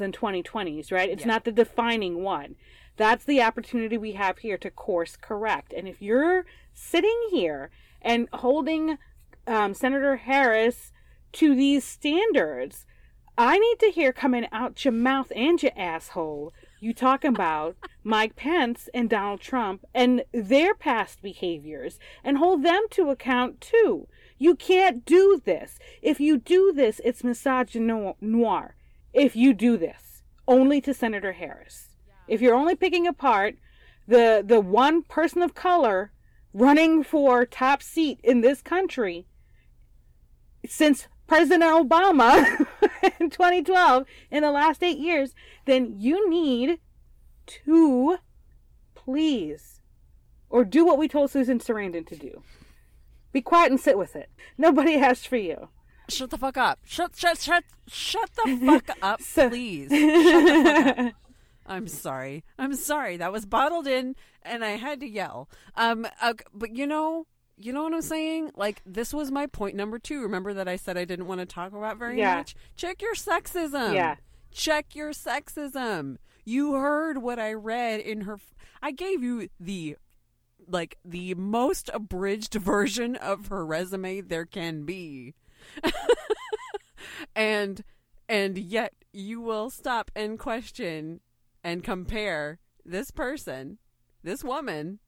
and 0.01 0.15
2020s, 0.15 0.93
right? 0.93 1.09
It's 1.09 1.23
yeah. 1.23 1.29
not 1.29 1.45
the 1.45 1.53
defining 1.53 2.23
one. 2.23 2.57
That's 2.97 3.25
the 3.25 3.43
opportunity 3.43 3.97
we 3.97 4.13
have 4.13 4.39
here 4.39 4.59
to 4.59 4.71
course 4.71 5.17
correct. 5.17 5.73
And 5.73 5.89
if 5.89 6.03
you're 6.03 6.45
sitting 6.75 7.29
here 7.31 7.71
and 8.03 8.29
holding 8.33 8.99
um, 9.47 9.75
Senator 9.75 10.17
Harris 10.17 10.93
to 11.33 11.55
these 11.55 11.85
standards. 11.85 12.87
I 13.39 13.59
need 13.59 13.79
to 13.81 13.91
hear 13.91 14.13
coming 14.13 14.47
out 14.53 14.85
your 14.85 14.93
mouth 14.93 15.33
and 15.35 15.63
your 15.63 15.73
asshole 15.77 16.53
you 16.83 16.93
talking 16.93 17.31
about 17.31 17.77
Mike 18.05 18.35
Pence 18.35 18.89
and 18.93 19.09
Donald 19.09 19.41
Trump 19.41 19.85
and 19.95 20.25
their 20.33 20.75
past 20.75 21.23
behaviors 21.23 21.99
and 22.25 22.39
hold 22.39 22.65
them 22.65 22.83
to 22.91 23.11
account 23.11 23.61
too. 23.61 24.09
You 24.37 24.57
can't 24.57 25.05
do 25.05 25.41
this. 25.45 25.79
If 26.03 26.19
you 26.19 26.39
do 26.39 26.73
this, 26.75 27.01
it's 27.05 27.23
misogynoir. 27.23 28.71
If 29.13 29.37
you 29.37 29.55
do 29.55 29.77
this, 29.77 30.23
only 30.49 30.81
to 30.81 30.93
Senator 30.93 31.33
Harris. 31.33 31.91
If 32.27 32.41
you're 32.41 32.55
only 32.55 32.75
picking 32.75 33.07
apart 33.07 33.55
the 34.09 34.43
the 34.45 34.61
one 34.61 35.03
person 35.05 35.43
of 35.43 35.55
color 35.55 36.11
running 36.53 37.03
for 37.03 37.45
top 37.45 37.83
seat 37.83 38.21
in 38.23 38.41
this 38.41 38.63
country 38.63 39.27
since 40.67 41.09
President 41.27 41.63
Obama 41.63 42.67
in 43.21 43.31
2012 43.31 44.05
in 44.31 44.43
the 44.43 44.51
last 44.51 44.83
eight 44.83 44.99
years, 44.99 45.35
then 45.65 45.95
you 45.99 46.29
need 46.29 46.79
to 47.47 48.19
please 48.95 49.81
or 50.51 50.65
do 50.65 50.85
what 50.85 50.99
we 50.99 51.09
told 51.09 51.31
Susan 51.31 51.59
Sarandon 51.59 52.07
to 52.07 52.17
do. 52.17 52.43
Be 53.33 53.41
quiet 53.41 53.71
and 53.71 53.81
sit 53.81 53.97
with 53.97 54.15
it. 54.15 54.29
Nobody 54.59 54.95
asked 54.97 55.27
for 55.27 55.37
you. 55.37 55.69
Shut 56.09 56.31
the 56.31 56.39
fuck 56.39 56.57
up. 56.57 56.81
Shut 56.85 57.17
shut 57.17 57.39
shut 57.39 57.65
shut 57.89 58.31
the 58.35 58.59
fuck 58.67 58.97
up, 59.01 59.21
please. 59.21 59.91
Shut 59.91 60.01
the 60.01 60.65
fuck 60.65 60.99
up. 60.99 61.15
I'm 61.73 61.89
sorry. 61.89 62.45
I'm 62.59 62.75
sorry. 62.75 63.17
That 63.17 63.33
was 63.33 63.47
bottled 63.47 63.87
in, 63.87 64.15
and 64.43 64.65
I 64.65 64.73
had 64.73 65.01
to 65.01 65.09
yell. 65.09 65.49
Um, 65.77 66.07
uh, 66.21 66.35
but 66.53 66.77
you 66.77 66.87
know, 66.87 67.27
you 67.57 67.73
know 67.73 67.83
what 67.83 67.95
I'm 67.95 68.03
saying? 68.03 68.51
Like 68.55 68.83
this 68.85 69.15
was 69.15 69.31
my 69.31 69.47
point 69.47 69.77
number 69.77 69.99
two. 69.99 70.23
Remember 70.23 70.53
that 70.55 70.69
I 70.69 70.77
said 70.77 70.97
I 70.97 71.05
didn't 71.05 71.27
want 71.27 71.41
to 71.41 71.47
talk 71.47 71.73
about 71.73 71.99
very 71.99 72.19
yeah. 72.19 72.37
much. 72.37 72.55
Check 72.77 73.03
your 73.03 73.15
sexism. 73.15 73.95
Yeah. 73.95 74.17
Check 74.51 74.95
your 74.95 75.13
sexism. 75.13 76.17
You 76.45 76.75
heard 76.75 77.19
what 77.19 77.39
I 77.39 77.53
read 77.53 78.01
in 78.01 78.23
her. 78.23 78.39
I 78.83 78.91
gave 78.91 79.23
you 79.23 79.49
the 79.59 79.97
like 80.69 80.99
the 81.05 81.35
most 81.35 81.91
abridged 81.93 82.55
version 82.55 83.17
of 83.17 83.49
her 83.49 83.65
resume 83.65 84.21
there 84.21 84.47
can 84.47 84.85
be. 84.85 85.35
and 87.37 87.85
and 88.29 88.59
yet 88.59 88.93
you 89.13 89.41
will 89.41 89.71
stop 89.71 90.11
and 90.17 90.39
question 90.39 91.21
and 91.65 91.85
compare 91.85 92.59
this 92.85 93.11
person, 93.11 93.79
this 94.23 94.43
woman, 94.43 94.99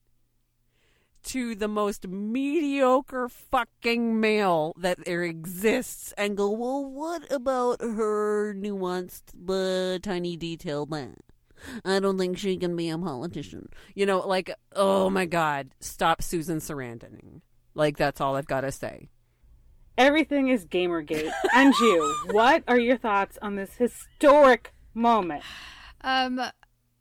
to 1.24 1.54
the 1.54 1.68
most 1.68 2.06
mediocre 2.06 3.28
fucking 3.28 4.20
male 4.20 4.74
that 4.76 5.04
there 5.04 5.22
exists 5.22 6.12
and 6.18 6.36
go, 6.36 6.50
well, 6.50 6.84
what 6.84 7.30
about 7.32 7.80
her 7.80 8.54
nuanced 8.54 9.22
but 9.34 10.02
tiny 10.02 10.36
detail? 10.36 10.86
Blah. 10.86 11.06
I 11.84 11.98
don't 12.00 12.18
think 12.18 12.36
she 12.38 12.56
can 12.56 12.76
be 12.76 12.90
a 12.90 12.98
politician. 12.98 13.68
You 13.94 14.06
know, 14.06 14.26
like, 14.26 14.54
oh 14.76 15.08
my 15.08 15.24
God, 15.24 15.70
stop 15.80 16.22
Susan 16.22 16.58
Sarandon. 16.58 17.40
Like, 17.74 17.96
that's 17.96 18.20
all 18.20 18.36
I've 18.36 18.46
got 18.46 18.60
to 18.62 18.72
say. 18.72 19.08
Everything 19.96 20.48
is 20.48 20.66
Gamergate. 20.66 21.32
and 21.54 21.74
you, 21.78 22.14
what 22.32 22.64
are 22.68 22.78
your 22.78 22.98
thoughts 22.98 23.38
on 23.40 23.56
this 23.56 23.74
historic 23.76 24.72
moment? 24.92 25.42
Um, 26.04 26.40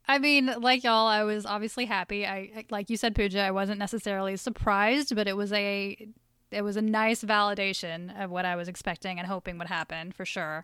I 0.08 0.18
mean, 0.18 0.54
like 0.60 0.84
y'all, 0.84 1.08
I 1.08 1.24
was 1.24 1.46
obviously 1.46 1.86
happy. 1.86 2.26
I 2.26 2.66
like 2.72 2.90
you 2.90 2.98
said, 2.98 3.16
Pooja. 3.16 3.42
I 3.42 3.52
wasn't 3.52 3.80
necessarily 3.80 4.36
surprised, 4.38 5.16
but 5.16 5.28
it 5.28 5.38
was 5.38 5.54
a 5.54 6.08
it 6.52 6.62
was 6.62 6.78
a 6.78 6.82
nice 6.82 7.24
validation 7.24 8.22
of 8.22 8.32
what 8.32 8.46
I 8.46 8.56
was 8.56 8.68
expecting 8.68 9.20
and 9.20 9.28
hoping 9.28 9.58
would 9.58 9.68
happen 9.68 10.12
for 10.12 10.26
sure. 10.26 10.64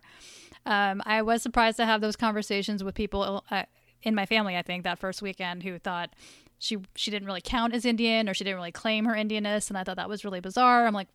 Um, 0.66 1.02
I 1.04 1.22
was 1.22 1.42
surprised 1.42 1.76
to 1.78 1.86
have 1.86 2.00
those 2.00 2.16
conversations 2.16 2.82
with 2.84 2.94
people 2.94 3.44
uh, 3.50 3.64
in 4.02 4.14
my 4.14 4.26
family. 4.26 4.56
I 4.56 4.62
think 4.62 4.84
that 4.84 4.98
first 4.98 5.20
weekend 5.20 5.62
who 5.62 5.78
thought 5.78 6.10
she 6.58 6.78
she 6.94 7.10
didn't 7.10 7.26
really 7.26 7.42
count 7.42 7.74
as 7.74 7.84
Indian 7.84 8.28
or 8.28 8.34
she 8.34 8.44
didn't 8.44 8.56
really 8.56 8.72
claim 8.72 9.04
her 9.06 9.14
Indianness, 9.14 9.68
and 9.68 9.78
I 9.78 9.84
thought 9.84 9.96
that 9.96 10.08
was 10.08 10.24
really 10.24 10.40
bizarre. 10.40 10.86
I'm 10.86 10.94
like, 10.94 11.08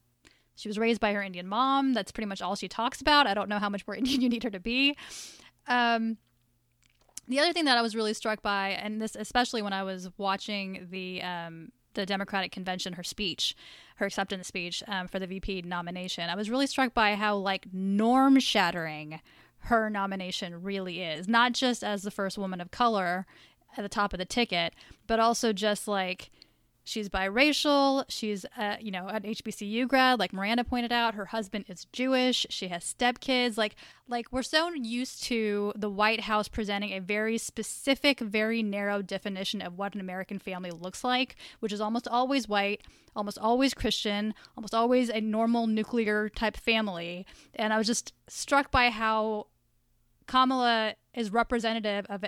she 0.55 0.67
was 0.67 0.77
raised 0.77 1.01
by 1.01 1.13
her 1.13 1.21
Indian 1.21 1.47
mom. 1.47 1.93
That's 1.93 2.11
pretty 2.11 2.27
much 2.27 2.41
all 2.41 2.55
she 2.55 2.67
talks 2.67 3.01
about. 3.01 3.27
I 3.27 3.33
don't 3.33 3.49
know 3.49 3.59
how 3.59 3.69
much 3.69 3.85
more 3.87 3.95
Indian 3.95 4.21
you 4.21 4.29
need 4.29 4.43
her 4.43 4.51
to 4.51 4.59
be. 4.59 4.95
Um, 5.67 6.17
the 7.27 7.39
other 7.39 7.53
thing 7.53 7.65
that 7.65 7.77
I 7.77 7.81
was 7.81 7.95
really 7.95 8.13
struck 8.13 8.41
by, 8.41 8.69
and 8.69 9.01
this 9.01 9.15
especially 9.15 9.61
when 9.61 9.73
I 9.73 9.83
was 9.83 10.09
watching 10.17 10.87
the 10.91 11.21
um, 11.21 11.71
the 11.93 12.05
Democratic 12.05 12.51
convention, 12.51 12.93
her 12.93 13.03
speech, 13.03 13.55
her 13.95 14.05
acceptance 14.05 14.47
speech 14.47 14.83
um, 14.87 15.07
for 15.07 15.17
the 15.17 15.27
VP 15.27 15.63
nomination, 15.63 16.29
I 16.29 16.35
was 16.35 16.49
really 16.49 16.67
struck 16.67 16.93
by 16.93 17.15
how 17.15 17.37
like 17.37 17.67
norm 17.73 18.39
shattering 18.39 19.21
her 19.59 19.89
nomination 19.89 20.61
really 20.61 21.01
is. 21.01 21.27
Not 21.27 21.53
just 21.53 21.83
as 21.83 22.03
the 22.03 22.11
first 22.11 22.37
woman 22.37 22.61
of 22.61 22.69
color 22.71 23.25
at 23.77 23.81
the 23.81 23.89
top 23.89 24.13
of 24.13 24.19
the 24.19 24.25
ticket, 24.25 24.73
but 25.07 25.19
also 25.19 25.53
just 25.53 25.87
like 25.87 26.29
She's 26.87 27.09
biracial. 27.09 28.05
She's, 28.09 28.45
uh, 28.55 28.75
you 28.79 28.91
know, 28.91 29.07
an 29.07 29.23
HBCU 29.23 29.87
grad, 29.87 30.19
like 30.19 30.31
Miranda 30.31 30.63
pointed 30.63 30.91
out. 30.91 31.15
Her 31.15 31.25
husband 31.25 31.65
is 31.67 31.85
Jewish. 31.85 32.45
She 32.51 32.67
has 32.67 32.83
stepkids. 32.83 33.57
Like, 33.57 33.75
like 34.07 34.27
we're 34.31 34.43
so 34.43 34.69
used 34.69 35.23
to 35.23 35.73
the 35.75 35.89
White 35.89 36.21
House 36.21 36.47
presenting 36.47 36.91
a 36.91 36.99
very 36.99 37.39
specific, 37.39 38.19
very 38.19 38.61
narrow 38.61 39.01
definition 39.01 39.63
of 39.63 39.79
what 39.79 39.95
an 39.95 39.99
American 39.99 40.37
family 40.37 40.69
looks 40.69 41.03
like, 41.03 41.35
which 41.59 41.73
is 41.73 41.81
almost 41.81 42.07
always 42.07 42.47
white, 42.47 42.83
almost 43.15 43.39
always 43.39 43.73
Christian, 43.73 44.35
almost 44.55 44.75
always 44.75 45.09
a 45.09 45.19
normal 45.19 45.65
nuclear 45.65 46.29
type 46.29 46.55
family. 46.55 47.25
And 47.55 47.73
I 47.73 47.79
was 47.79 47.87
just 47.87 48.13
struck 48.27 48.69
by 48.69 48.91
how 48.91 49.47
Kamala 50.27 50.93
is 51.15 51.31
representative 51.31 52.05
of 52.09 52.23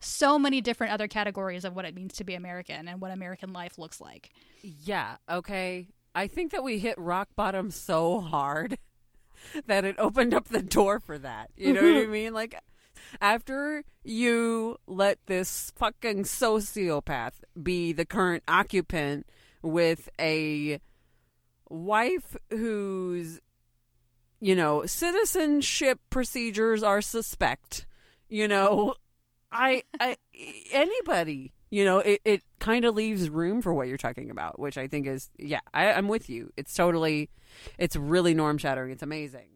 so 0.00 0.38
many 0.38 0.60
different 0.60 0.92
other 0.92 1.08
categories 1.08 1.64
of 1.64 1.74
what 1.74 1.84
it 1.84 1.94
means 1.94 2.14
to 2.14 2.24
be 2.24 2.34
American 2.34 2.88
and 2.88 3.00
what 3.00 3.10
American 3.10 3.52
life 3.52 3.78
looks 3.78 4.00
like. 4.00 4.30
Yeah, 4.62 5.16
okay. 5.30 5.88
I 6.14 6.26
think 6.26 6.52
that 6.52 6.64
we 6.64 6.78
hit 6.78 6.98
rock 6.98 7.28
bottom 7.36 7.70
so 7.70 8.20
hard 8.20 8.78
that 9.66 9.84
it 9.84 9.96
opened 9.98 10.34
up 10.34 10.48
the 10.48 10.62
door 10.62 11.00
for 11.00 11.18
that. 11.18 11.50
You 11.56 11.72
know 11.72 11.82
what 11.82 11.90
I 11.90 12.00
mm-hmm. 12.02 12.12
mean? 12.12 12.32
Like 12.32 12.58
after 13.20 13.84
you 14.02 14.78
let 14.86 15.18
this 15.26 15.72
fucking 15.76 16.24
sociopath 16.24 17.34
be 17.60 17.92
the 17.92 18.04
current 18.04 18.42
occupant 18.48 19.26
with 19.62 20.08
a 20.18 20.80
wife 21.68 22.36
whose 22.50 23.40
you 24.40 24.56
know, 24.56 24.86
citizenship 24.86 26.00
procedures 26.08 26.82
are 26.82 27.02
suspect. 27.02 27.86
You 28.28 28.48
know, 28.48 28.94
I, 29.52 29.82
I 29.98 30.16
anybody, 30.72 31.52
you 31.70 31.84
know, 31.84 31.98
it, 31.98 32.20
it 32.24 32.42
kind 32.58 32.84
of 32.84 32.94
leaves 32.94 33.28
room 33.28 33.62
for 33.62 33.74
what 33.74 33.88
you're 33.88 33.96
talking 33.96 34.30
about, 34.30 34.58
which 34.58 34.78
I 34.78 34.86
think 34.86 35.06
is, 35.06 35.30
yeah, 35.38 35.60
I, 35.74 35.92
I'm 35.92 36.08
with 36.08 36.28
you. 36.28 36.52
It's 36.56 36.74
totally, 36.74 37.30
it's 37.78 37.96
really 37.96 38.34
norm 38.34 38.58
shattering. 38.58 38.92
It's 38.92 39.02
amazing. 39.02 39.48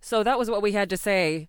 So 0.00 0.22
that 0.22 0.38
was 0.38 0.50
what 0.50 0.62
we 0.62 0.72
had 0.72 0.90
to 0.90 0.96
say 0.96 1.48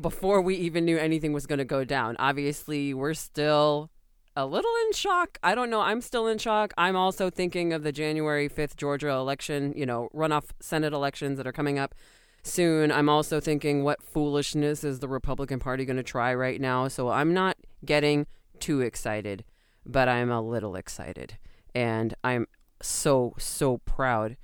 before 0.00 0.40
we 0.40 0.56
even 0.56 0.84
knew 0.84 0.98
anything 0.98 1.32
was 1.32 1.46
going 1.46 1.60
to 1.60 1.64
go 1.64 1.84
down. 1.84 2.16
Obviously, 2.18 2.92
we're 2.92 3.14
still 3.14 3.90
a 4.36 4.46
little 4.46 4.72
in 4.86 4.92
shock. 4.92 5.38
I 5.42 5.54
don't 5.54 5.70
know. 5.70 5.80
I'm 5.80 6.00
still 6.00 6.26
in 6.26 6.38
shock. 6.38 6.74
I'm 6.76 6.96
also 6.96 7.30
thinking 7.30 7.72
of 7.72 7.84
the 7.84 7.92
January 7.92 8.48
5th 8.48 8.76
Georgia 8.76 9.10
election, 9.10 9.72
you 9.76 9.86
know, 9.86 10.08
runoff 10.12 10.46
Senate 10.60 10.92
elections 10.92 11.36
that 11.36 11.46
are 11.46 11.52
coming 11.52 11.78
up 11.78 11.94
soon. 12.44 12.92
I'm 12.92 13.08
also 13.08 13.40
thinking, 13.40 13.82
what 13.82 14.02
foolishness 14.02 14.84
is 14.84 15.00
the 15.00 15.08
Republican 15.08 15.58
Party 15.58 15.84
going 15.84 15.96
to 15.96 16.02
try 16.02 16.34
right 16.34 16.60
now? 16.60 16.88
So 16.88 17.08
I'm 17.08 17.34
not 17.34 17.56
getting 17.84 18.26
too 18.60 18.80
excited, 18.80 19.44
but 19.84 20.08
I'm 20.08 20.30
a 20.30 20.40
little 20.40 20.76
excited. 20.76 21.38
And 21.74 22.14
I'm 22.22 22.46
so, 22.80 23.34
so 23.38 23.78
proud 23.78 24.36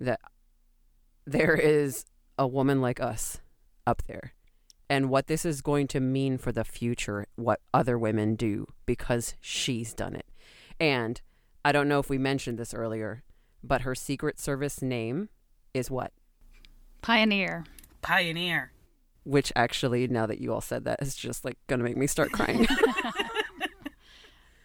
that 0.00 0.20
there 1.26 1.54
is 1.54 2.04
a 2.38 2.46
woman 2.46 2.80
like 2.80 3.00
us 3.00 3.40
up 3.86 4.02
there 4.06 4.32
and 4.88 5.08
what 5.08 5.26
this 5.26 5.44
is 5.44 5.62
going 5.62 5.88
to 5.88 6.00
mean 6.00 6.38
for 6.38 6.52
the 6.52 6.64
future, 6.64 7.26
what 7.36 7.60
other 7.72 7.98
women 7.98 8.34
do 8.34 8.66
because 8.86 9.34
she's 9.40 9.94
done 9.94 10.14
it. 10.14 10.26
And 10.78 11.20
I 11.64 11.72
don't 11.72 11.88
know 11.88 11.98
if 11.98 12.10
we 12.10 12.18
mentioned 12.18 12.58
this 12.58 12.74
earlier, 12.74 13.22
but 13.62 13.82
her 13.82 13.94
Secret 13.94 14.38
Service 14.38 14.82
name 14.82 15.28
is 15.72 15.90
what? 15.90 16.12
Pioneer. 17.02 17.64
Pioneer. 18.00 18.72
Which 19.24 19.52
actually, 19.54 20.08
now 20.08 20.26
that 20.26 20.40
you 20.40 20.52
all 20.52 20.60
said 20.60 20.84
that, 20.84 21.00
is 21.02 21.14
just 21.14 21.44
like 21.44 21.58
going 21.68 21.78
to 21.78 21.84
make 21.84 21.96
me 21.96 22.06
start 22.06 22.32
crying. 22.32 22.66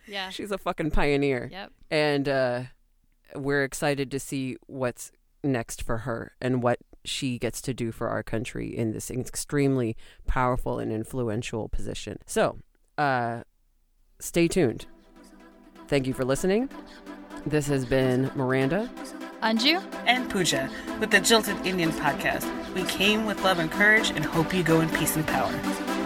Yeah. 0.08 0.30
She's 0.30 0.52
a 0.52 0.58
fucking 0.58 0.92
pioneer. 0.92 1.50
Yep. 1.52 1.72
And 1.92 2.30
uh, 2.30 2.64
we're 3.36 3.64
excited 3.64 4.10
to 4.12 4.20
see 4.20 4.58
what's 4.66 5.12
next 5.44 5.84
for 5.84 6.00
her 6.00 6.34
and 6.42 6.64
what 6.64 6.80
she 7.06 7.38
gets 7.38 7.62
to 7.64 7.74
do 7.74 7.92
for 7.92 8.10
our 8.10 8.24
country 8.24 8.76
in 8.76 8.92
this 8.92 9.12
extremely 9.12 9.96
powerful 10.26 10.80
and 10.80 10.92
influential 10.92 11.70
position. 11.70 12.18
So, 12.26 12.60
uh, 12.98 13.42
stay 14.20 14.48
tuned. 14.48 14.86
Thank 15.88 16.08
you 16.08 16.14
for 16.14 16.26
listening. 16.26 16.70
This 17.46 17.68
has 17.68 17.86
been 17.86 18.32
Miranda. 18.36 18.90
Anju? 19.44 19.84
And 20.08 20.30
Pooja 20.30 20.70
with 21.00 21.12
the 21.12 21.18
Jilted 21.18 21.64
Indian 21.66 21.92
podcast. 21.92 22.46
We 22.74 22.84
came 22.84 23.26
with 23.26 23.44
love 23.44 23.60
and 23.60 23.72
courage 23.72 24.10
and 24.10 24.26
hope 24.26 24.54
you 24.54 24.64
go 24.64 24.82
in 24.82 24.90
peace 24.90 25.16
and 25.16 25.26
power. 25.28 25.52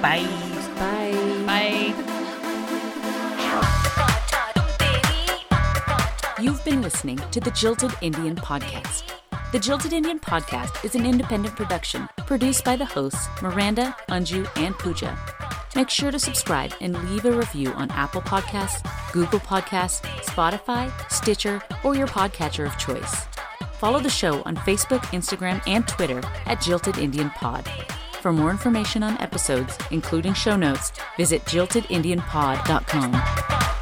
Bye. 0.01 0.27
Bye. 0.75 1.43
Bye. 1.45 1.93
You've 6.41 6.63
been 6.65 6.81
listening 6.81 7.17
to 7.31 7.39
the 7.39 7.51
Jilted 7.51 7.95
Indian 8.01 8.35
Podcast. 8.35 9.03
The 9.51 9.59
Jilted 9.59 9.93
Indian 9.93 10.19
Podcast 10.19 10.83
is 10.83 10.95
an 10.95 11.05
independent 11.05 11.55
production 11.55 12.09
produced 12.25 12.65
by 12.65 12.75
the 12.75 12.85
hosts 12.85 13.27
Miranda, 13.41 13.95
Anju, 14.09 14.47
and 14.57 14.77
Pooja. 14.77 15.17
Make 15.75 15.89
sure 15.89 16.11
to 16.11 16.19
subscribe 16.19 16.73
and 16.81 17.09
leave 17.09 17.25
a 17.25 17.31
review 17.31 17.71
on 17.73 17.89
Apple 17.91 18.21
Podcasts, 18.21 18.83
Google 19.13 19.39
Podcasts, 19.39 20.01
Spotify, 20.25 20.91
Stitcher, 21.09 21.61
or 21.83 21.95
your 21.95 22.07
podcatcher 22.07 22.65
of 22.65 22.77
choice. 22.77 23.25
Follow 23.79 23.99
the 23.99 24.09
show 24.09 24.43
on 24.43 24.57
Facebook, 24.57 25.01
Instagram, 25.13 25.61
and 25.65 25.87
Twitter 25.87 26.19
at 26.45 26.59
Jilted 26.59 26.97
Indian 26.97 27.29
Pod. 27.31 27.67
For 28.21 28.31
more 28.31 28.51
information 28.51 29.01
on 29.01 29.19
episodes, 29.19 29.77
including 29.89 30.33
show 30.33 30.55
notes, 30.55 30.91
visit 31.17 31.43
jiltedindianpod.com. 31.45 33.80